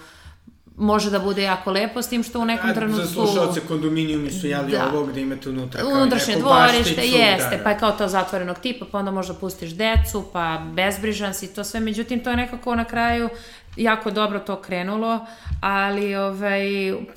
[0.77, 3.01] može da bude jako lepo, s tim što u nekom trenutku...
[3.01, 4.89] za slušalce kondominijumi su jeli Da.
[4.93, 7.63] ovo gde imate unutra kao Unutrašnje dvorište, bašticu, jeste, da, da.
[7.63, 11.63] pa je kao to zatvorenog tipa, pa onda možda pustiš decu, pa bezbrižan si, to
[11.63, 13.29] sve, međutim to je nekako na kraju
[13.75, 15.25] jako dobro to krenulo,
[15.61, 16.63] ali ovaj,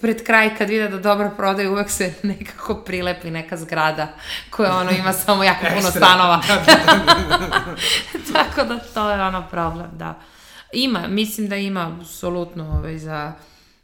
[0.01, 4.09] pred kraj kad vide da dobro prodaju, uvek se nekako prilepi neka zgrada
[4.51, 6.41] koja ono ima samo jako puno stanova.
[8.33, 10.15] Tako da to je ono problem, da.
[10.73, 13.33] Ima, mislim da ima apsolutno ovaj, za,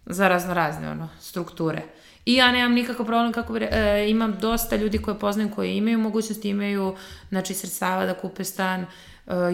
[0.07, 1.83] za razno razne ono, strukture.
[2.27, 5.99] I ja nemam nikakav problem kako bi, e, imam dosta ljudi koje poznajem koji imaju
[5.99, 6.97] mogućnosti, imaju
[7.29, 8.87] znači, sredstava da kupe stan, e,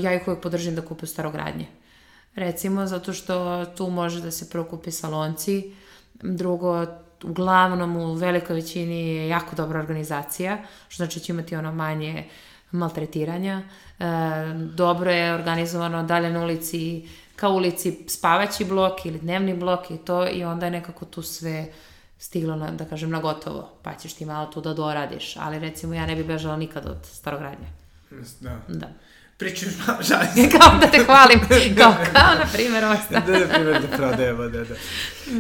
[0.01, 1.80] ja ih uvijek podržim da kupe starogradnje.
[2.41, 5.75] Recimo, zato što tu može da se prvo kupe salonci,
[6.15, 6.87] drugo,
[7.25, 12.25] uglavnom u velikoj većini je jako dobra organizacija, što znači će imati ono manje
[12.71, 13.63] maltretiranja.
[13.99, 14.05] E,
[14.75, 20.29] dobro je organizovano dalje na ulici, kao ulici spavaći blok ili dnevni blok i to
[20.29, 21.67] i onda je nekako tu sve
[22.19, 25.95] stiglo, na, da kažem, na gotovo, pa ćeš ti malo tu da doradiš, ali recimo
[25.95, 27.69] ja ne bi bežala nikad od starogradnje.
[28.41, 28.59] Da.
[28.69, 28.89] Da.
[29.41, 30.51] Pričaš malo žali.
[30.59, 31.41] kao da te hvalim,
[31.79, 33.23] kao, kao na primjer stan.
[33.27, 34.75] da, na primjer, da prodajemo, da, da.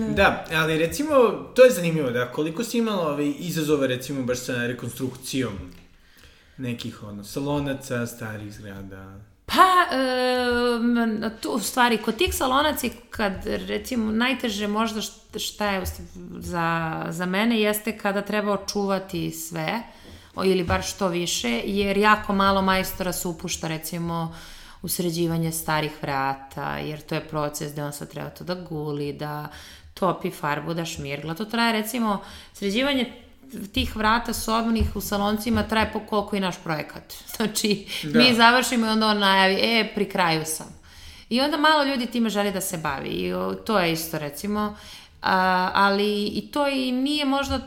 [0.09, 1.15] Da, ali recimo,
[1.55, 5.53] to je zanimljivo, da koliko si imala ovaj, izazova, recimo, baš sa rekonstrukcijom
[6.57, 9.15] nekih, ono, salonaca, starih zgrada.
[9.47, 15.71] Pa, e, tu, u stvari, kod tih salonaca, i kad, recimo, najteže možda št- šta
[15.71, 15.83] je
[16.39, 19.83] za, za mene, jeste kada treba očuvati sve,
[20.37, 24.35] ili bar što više, jer jako malo majstora se upušta, recimo,
[24.83, 29.13] u sređivanje starih vrata, jer to je proces gde on sad treba to da guli,
[29.13, 29.49] da
[29.95, 31.35] topi farbu, da šmirgla.
[31.35, 32.21] To traje, recimo,
[32.53, 33.13] sređivanje
[33.73, 37.15] tih vrata sobnih u saloncima traje po koliko i naš projekat.
[37.37, 38.19] Znači, Da.
[38.19, 40.81] mi završimo i onda on najavi, e, pri kraju sam.
[41.29, 43.33] I onda malo ljudi time želi da se bavi i
[43.67, 44.77] to je isto recimo.
[45.23, 47.61] A, ali i to i nije možda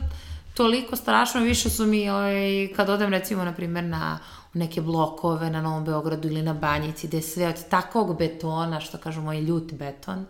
[0.54, 4.18] toliko strašno, više su mi, ovaj, kad odem recimo, na primjer, na
[4.54, 8.98] neke blokove na Novom Beogradu ili na Banjici, gde je sve od takvog betona, što
[8.98, 10.26] kažu moj ljut beton,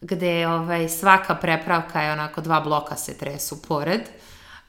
[0.00, 4.00] gde ovaj, svaka prepravka je onako dva bloka se tresu pored,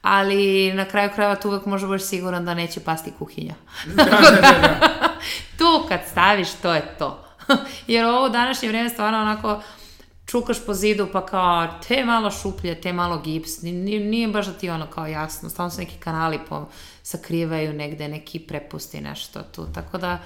[0.02, 3.54] ali na kraju krajeva tu uvek može baš siguran da neće pasti kuhinja.
[3.86, 4.78] Da, da, da, da.
[5.58, 7.24] tu kad staviš, to je to.
[7.86, 9.60] Jer ovo u današnje vreme stvarno onako
[10.30, 14.52] čukaš po zidu pa kao te malo šuplje, te malo gips, nije, nije baš da
[14.52, 16.68] ti ono kao jasno, stalno se neki kanali po,
[17.02, 20.18] sakrivaju negde, neki prepusti nešto tu, tako da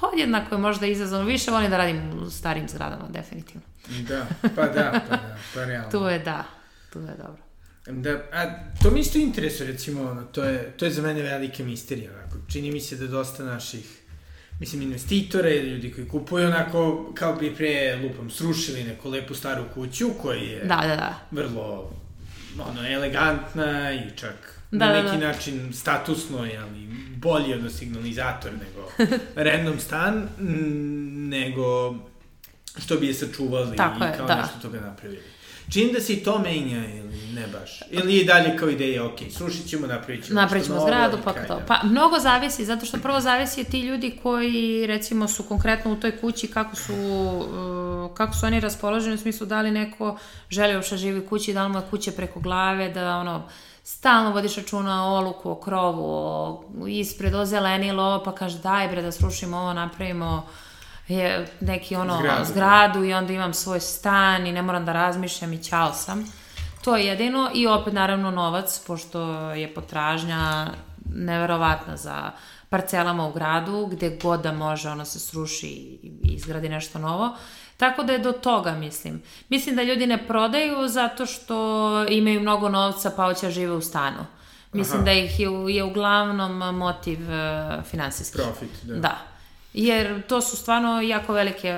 [0.00, 3.62] podjednako je možda izazovno, više volim da radim u starim zgradama, definitivno.
[4.08, 5.90] Da, pa da, pa da, pa realno.
[5.98, 6.44] tu je da,
[6.92, 7.42] tu je dobro.
[7.86, 8.44] Da, a
[8.82, 12.36] to mi isto interesuje, recimo, ono, to je, to je za mene velike misterija, onako.
[12.52, 14.00] Čini mi se da dosta naših,
[14.60, 19.64] mislim, investitora ili ljudi koji kupuju, onako, kao bi pre, lupom, srušili neku lepu staru
[19.74, 21.14] kuću, koja je da, da, da.
[21.30, 21.90] vrlo,
[22.58, 25.32] ono, elegantna i čak da, na da, neki da, da.
[25.32, 28.90] način statusno, ali bolji ono signalizator nego
[29.50, 30.28] random stan,
[31.28, 31.94] nego
[32.78, 34.36] što bi je sačuvali Tako i kao je, da.
[34.36, 35.22] nešto toga napravili.
[35.72, 37.80] Čini da se i to menja ili ne baš?
[37.90, 41.60] Ili je dalje kao ideja, ok, srušit ćemo, napravit ćemo Napravit ćemo zgradu, pa to.
[41.66, 46.16] Pa mnogo zavisi, zato što prvo zavisi ti ljudi koji, recimo, su konkretno u toj
[46.16, 50.18] kući, kako su, uh, kako su oni raspoloženi, u smislu da li neko
[50.50, 53.48] želi uopšte živi kući, da li mu je kuće preko glave, da ono,
[53.84, 59.02] stalno vodiš računa o oluku, o krovu, o, ispred o zelenilo, pa kaže daj bre
[59.02, 60.46] da srušimo ovo, napravimo
[61.08, 62.44] je neki ono zgradu.
[62.44, 66.32] zgradu i onda imam svoj stan i ne moram da razmišljam i ćao sam.
[66.84, 70.70] To je jedino i opet naravno novac, pošto je potražnja
[71.14, 72.30] neverovatna za
[72.68, 75.66] parcelama u gradu, gde god da može ono se sruši
[76.02, 77.36] i izgradi nešto novo.
[77.76, 79.22] Tako da je do toga, mislim.
[79.48, 83.80] Mislim da ljudi ne prodaju zato što imaju mnogo novca pa hoće da žive u
[83.80, 84.26] stanu.
[84.72, 85.04] Mislim Aha.
[85.04, 88.38] da ih je, je uglavnom motiv uh, finansijski.
[88.38, 88.94] Profit, da.
[88.94, 89.33] Da.
[89.74, 91.72] Jer to su stvarno jako velike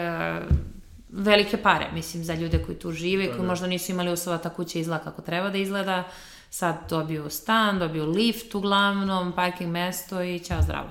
[1.16, 3.46] velike pare, mislim, za ljude koji tu žive, da, koji da.
[3.46, 6.04] možda nisu imali uslova ta kuća izgleda kako treba da izgleda.
[6.50, 10.88] Sad dobiju stan, dobiju lift uglavnom, parking mesto i ćao zdravo.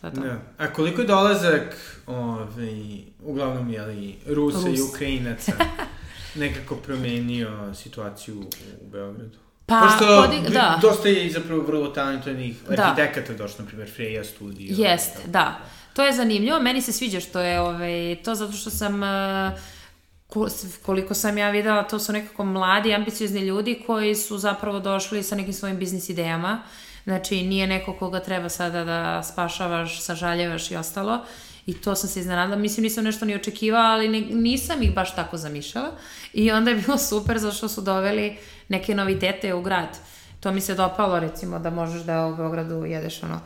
[0.00, 0.20] To je to.
[0.20, 0.38] Da.
[0.58, 1.76] A koliko je dolazak,
[2.06, 4.78] ovaj, uglavnom, jeli, Rusa Rus.
[4.78, 5.52] i Ukrajinaca
[6.34, 8.40] nekako promenio situaciju
[8.80, 9.38] u Beogradu?
[9.66, 10.78] Pa, Pošto podig, da.
[10.82, 12.82] dosta je zapravo vrlo talentovanih da.
[12.82, 14.74] arhitekata došlo, na primjer, Freja studio.
[14.78, 15.60] Jeste, da.
[15.94, 20.48] To je zanimljivo, meni se sviđa što je ovaj, to zato što sam uh,
[20.82, 25.36] koliko sam ja videla, to su nekako mladi, ambiciozni ljudi koji su zapravo došli sa
[25.36, 26.62] nekim svojim biznis idejama
[27.04, 31.20] Znači, nije neko koga treba sada da spašavaš, sažaljevaš i ostalo.
[31.66, 32.56] I to sam se iznenadila.
[32.56, 35.90] Mislim, nisam nešto ni očekivala, ali ne, nisam ih baš tako zamišljala.
[36.32, 38.36] I onda je bilo super zašto su doveli
[38.68, 39.98] neke novitete u grad.
[40.40, 43.40] To mi se dopalo, recimo, da možeš da u Beogradu jedeš ono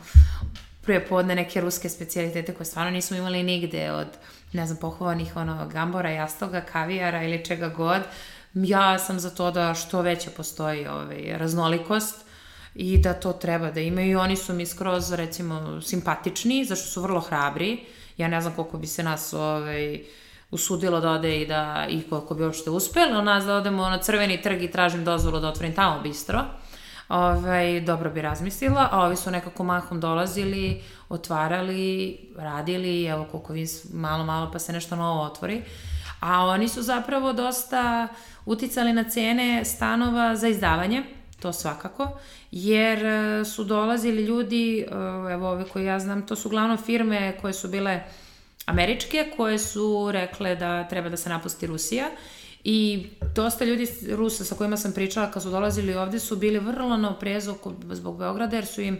[0.81, 4.07] prije podne neke ruske specialitete koje stvarno nismo imali nigde od,
[4.53, 8.01] ne znam, pohovanih ono gambora, jastoga, kavijara ili čega god.
[8.53, 12.15] Ja sam za to da što veće postoji ovaj, raznolikost
[12.75, 17.19] i da to treba da imaju oni su mi skroz recimo simpatični zašto su vrlo
[17.19, 17.85] hrabri.
[18.17, 20.03] Ja ne znam koliko bi se nas ovaj,
[20.51, 24.41] usudilo da ode i da i koliko bi uopšte uspelo nas da odemo na crveni
[24.41, 26.39] trg i tražim dozvolu da otvorim tamo bistro
[27.09, 33.67] ovaj, dobro bi razmislila, a ovi su nekako mahom dolazili, otvarali, radili, evo koliko vi
[33.93, 35.63] malo, malo pa se nešto novo otvori.
[36.19, 38.07] A oni su zapravo dosta
[38.45, 41.03] uticali na cene stanova za izdavanje,
[41.39, 42.19] to svakako,
[42.51, 44.85] jer e, su dolazili ljudi, e,
[45.33, 48.01] evo ove koje ja znam, to su uglavnom firme koje su bile
[48.65, 52.05] američke, koje su rekle da treba da se napusti Rusija
[52.63, 56.97] i dosta ljudi Rusa sa kojima sam pričala kad su dolazili ovde su bili vrlo
[56.97, 57.55] na oprezu
[57.91, 58.99] zbog Beograda jer su im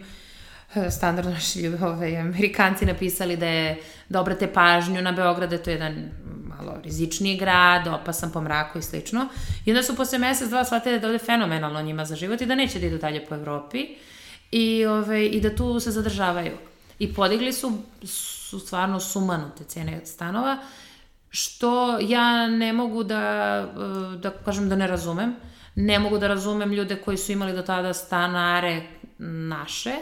[0.74, 1.32] e, standardno
[1.66, 6.10] ove, ovaj, Amerikanci napisali da je da obrate pažnju na Beograd, da to je jedan
[6.58, 9.28] malo rizičniji grad, opasan po mraku i slično.
[9.64, 12.54] I onda su posle mesec, dva shvatili da ovde fenomenalno njima za život i da
[12.54, 13.86] neće da idu dalje po Evropi
[14.50, 16.56] i, ove, ovaj, i da tu se zadržavaju.
[16.98, 20.58] I podigli su, su stvarno sumanute cene stanova,
[21.30, 23.66] što ja ne mogu da,
[24.18, 25.34] da kažem da ne razumem.
[25.74, 28.82] Ne mogu da razumem ljude koji su imali do tada stanare
[29.18, 29.94] naše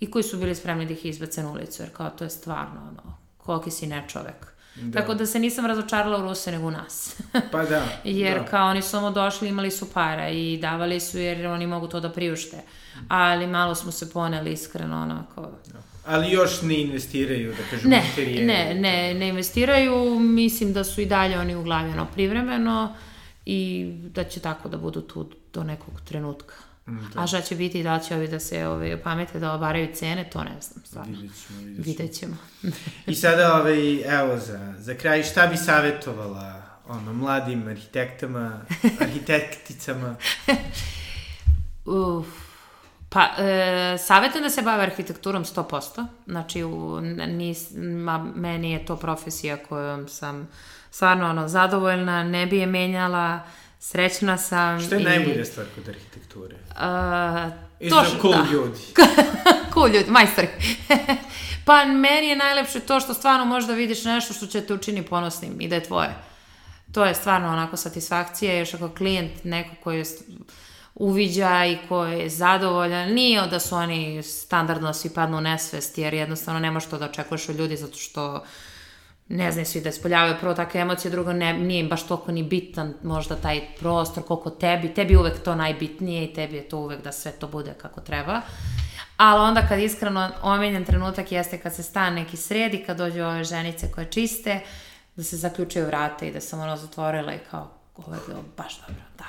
[0.00, 2.80] i koji su bili spremni da ih izbace na ulicu, jer kao to je stvarno
[2.80, 4.56] ono, koliki si ne čovek.
[4.74, 5.00] Da.
[5.00, 7.20] Tako da se nisam razočarala u Ruse nego u nas.
[7.52, 7.82] pa da.
[8.04, 8.44] jer da.
[8.44, 12.12] kao oni samo došli, imali su para i davali su jer oni mogu to da
[12.12, 12.56] priušte.
[13.08, 15.50] Ali malo smo se poneli iskreno onako.
[16.06, 18.02] Ali još ne investiraju, da kažem, ne,
[18.44, 20.20] Ne, ne, ne investiraju.
[20.20, 22.94] Mislim da su i dalje oni u glavi ono privremeno
[23.46, 26.54] i da će tako da budu tu do nekog trenutka.
[26.86, 27.22] Da.
[27.22, 30.44] A šta će biti, da će ovi da se ove, pamete da obaraju cene, to
[30.44, 31.12] ne znam, stvarno.
[31.12, 32.36] Vidjet ćemo, vidjet ćemo.
[32.62, 32.92] Vidjet ćemo.
[33.06, 38.60] I sada, ovaj, evo, za, za kraj, šta bi savjetovala ono, mladim arhitektama,
[39.00, 40.16] arhitekticama?
[41.84, 42.26] Uf,
[43.08, 46.06] pa, e, savjetujem da se bave arhitekturom 100%.
[46.26, 50.48] Znači, u, nis, ma, meni je to profesija kojom sam
[50.90, 53.40] stvarno ono, zadovoljna, ne bi je menjala,
[53.78, 54.80] srećna sam.
[54.80, 55.04] Što je i...
[55.04, 56.56] najbolja stvar kod arhitekture?
[57.80, 58.46] I to što- cool da.
[58.52, 58.80] ljudi.
[59.74, 60.48] cool ljudi, majstori.
[61.66, 65.60] pa meni je najlepše to što stvarno možda vidiš nešto što će te učini ponosnim
[65.60, 66.14] i da je tvoje.
[66.92, 70.04] To je stvarno onako satisfakcija, još ako klijent neko koji je
[70.96, 76.14] uviđa i koji je zadovoljan, nije da su oni standardno svi padnu u nesvest, jer
[76.14, 78.44] jednostavno ne možeš to da očekuješ od ljudi zato što
[79.28, 82.42] ne znaju svi da ispoljavaju prvo takve emocije, drugo ne, nije im baš toliko ni
[82.42, 86.78] bitan možda taj prostor koliko tebi, tebi je uvek to najbitnije i tebi je to
[86.78, 88.40] uvek da sve to bude kako treba.
[89.16, 93.44] Ali onda kad iskreno omiljen trenutak jeste kad se stan neki sredi, kad dođu ove
[93.44, 94.60] ženice koje čiste,
[95.16, 98.80] da se zaključaju vrata i da sam ono zatvorila i kao, ovo je bilo baš
[98.80, 99.26] dobro, da.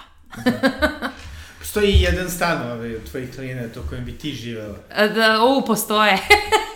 [1.59, 4.77] Postoji jedan stan ovaj, od tvojih klijenata u kojem bi ti živela.
[5.15, 6.17] Da, u, postoje.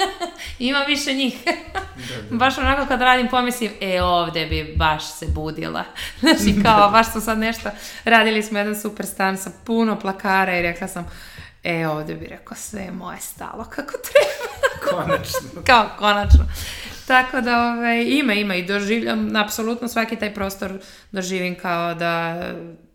[0.60, 1.38] Ima više njih.
[1.46, 1.82] Da,
[2.30, 2.38] da.
[2.38, 5.84] Baš onako kad radim pomislim, e, ovde bi baš se budila.
[6.20, 7.70] Znači, kao, baš smo sad nešto,
[8.06, 11.12] radili smo jedan super stan sa puno plakara i rekla sam,
[11.64, 14.52] e, ovde bi rekao, sve je moje stalo kako treba.
[14.90, 15.62] Konačno.
[15.66, 16.46] kao, konačno.
[17.08, 20.72] Tako da, ove, ima, ima i doživljam, apsolutno svaki taj prostor
[21.12, 22.44] doživim kao da,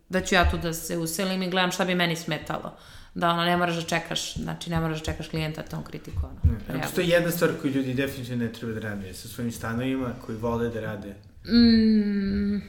[0.09, 2.77] da ću ja tu da se uselim i gledam šta bi meni smetalo.
[3.15, 6.19] Da ono, ne moraš da čekaš, znači ne moraš da čekaš klijenta tom kritiku.
[6.19, 6.83] Ono, Evo, reaguje.
[6.83, 10.69] Postoji jedna stvar koju ljudi definitivno ne treba da rade sa svojim stanovima, koji vole
[10.69, 11.15] da rade.
[11.49, 12.61] Mm,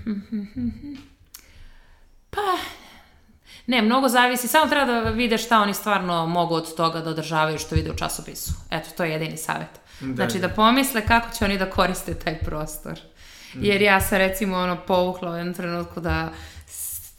[2.29, 2.57] pa,
[3.67, 7.57] ne, mnogo zavisi, samo treba da vide šta oni stvarno mogu od toga da održavaju
[7.57, 8.53] što vide u časopisu.
[8.71, 9.69] Eto, to je jedini savjet.
[9.99, 10.47] Da, znači, da.
[10.47, 12.99] da pomisle kako će oni da koriste taj prostor.
[13.53, 16.31] Jer ja sam recimo ono povukla u jednom trenutku da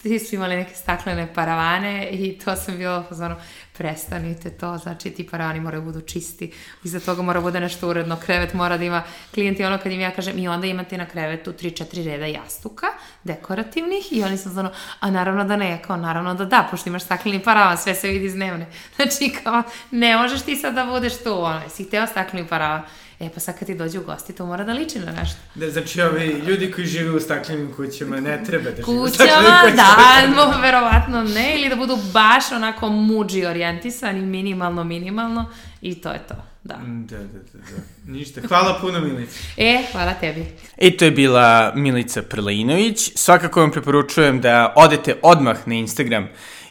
[0.02, 3.36] svi su imali neke staklene paravane i to sam bila ono,
[3.78, 6.52] prestanite to, znači ti paravani moraju budu čisti,
[6.84, 9.02] iza toga mora bude nešto uredno, krevet mora da ima
[9.34, 12.86] klijenti ono kad im ja kažem i onda imate na krevetu 3-4 reda jastuka,
[13.24, 14.70] dekorativnih i oni sam ono,
[15.00, 18.08] a naravno da ne, ja kao naravno da da, pošto imaš stakleni paravan, sve se
[18.08, 18.66] vidi iz dnevne.
[18.96, 22.82] Znači kao, ne možeš ti sad da budeš tu, ono, jesi hteo stakleni paravan,
[23.20, 25.36] E, pa sad kad ti dođe u gosti, to mora da liči na nešto.
[25.54, 29.10] Da, znači, ovi ljudi koji žive u staklenim kućama ne treba da žive u Kućama,
[29.10, 29.82] staklenim da,
[30.26, 30.52] kućama.
[30.56, 35.50] mo, verovatno ne, ili da budu baš onako muđi orijentisani, minimalno, minimalno,
[35.80, 36.74] i to je to, da.
[36.86, 38.12] Da, da, da, da.
[38.12, 38.40] Ništa.
[38.48, 39.38] Hvala puno, Milica.
[39.56, 40.46] E, hvala tebi.
[40.78, 43.12] I to je bila Milica Prlinović.
[43.14, 46.28] Svakako vam preporučujem da odete odmah na Instagram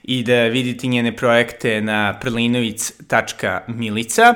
[0.07, 4.35] i da vidite njene projekte na prlinovic.milica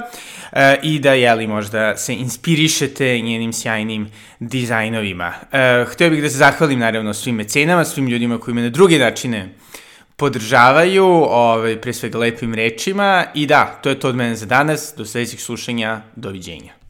[0.51, 5.33] e, i da, jeli, možda se inspirišete njenim sjajnim dizajnovima.
[5.51, 8.99] E, htio bih da se zahvalim, naravno, svim mecenama, svim ljudima koji me na druge
[8.99, 9.49] načine
[10.15, 14.93] podržavaju, ovaj, pre svega lepim rečima i da, to je to od mene za danas,
[14.97, 16.80] do sledećeg slušanja, doviđenja.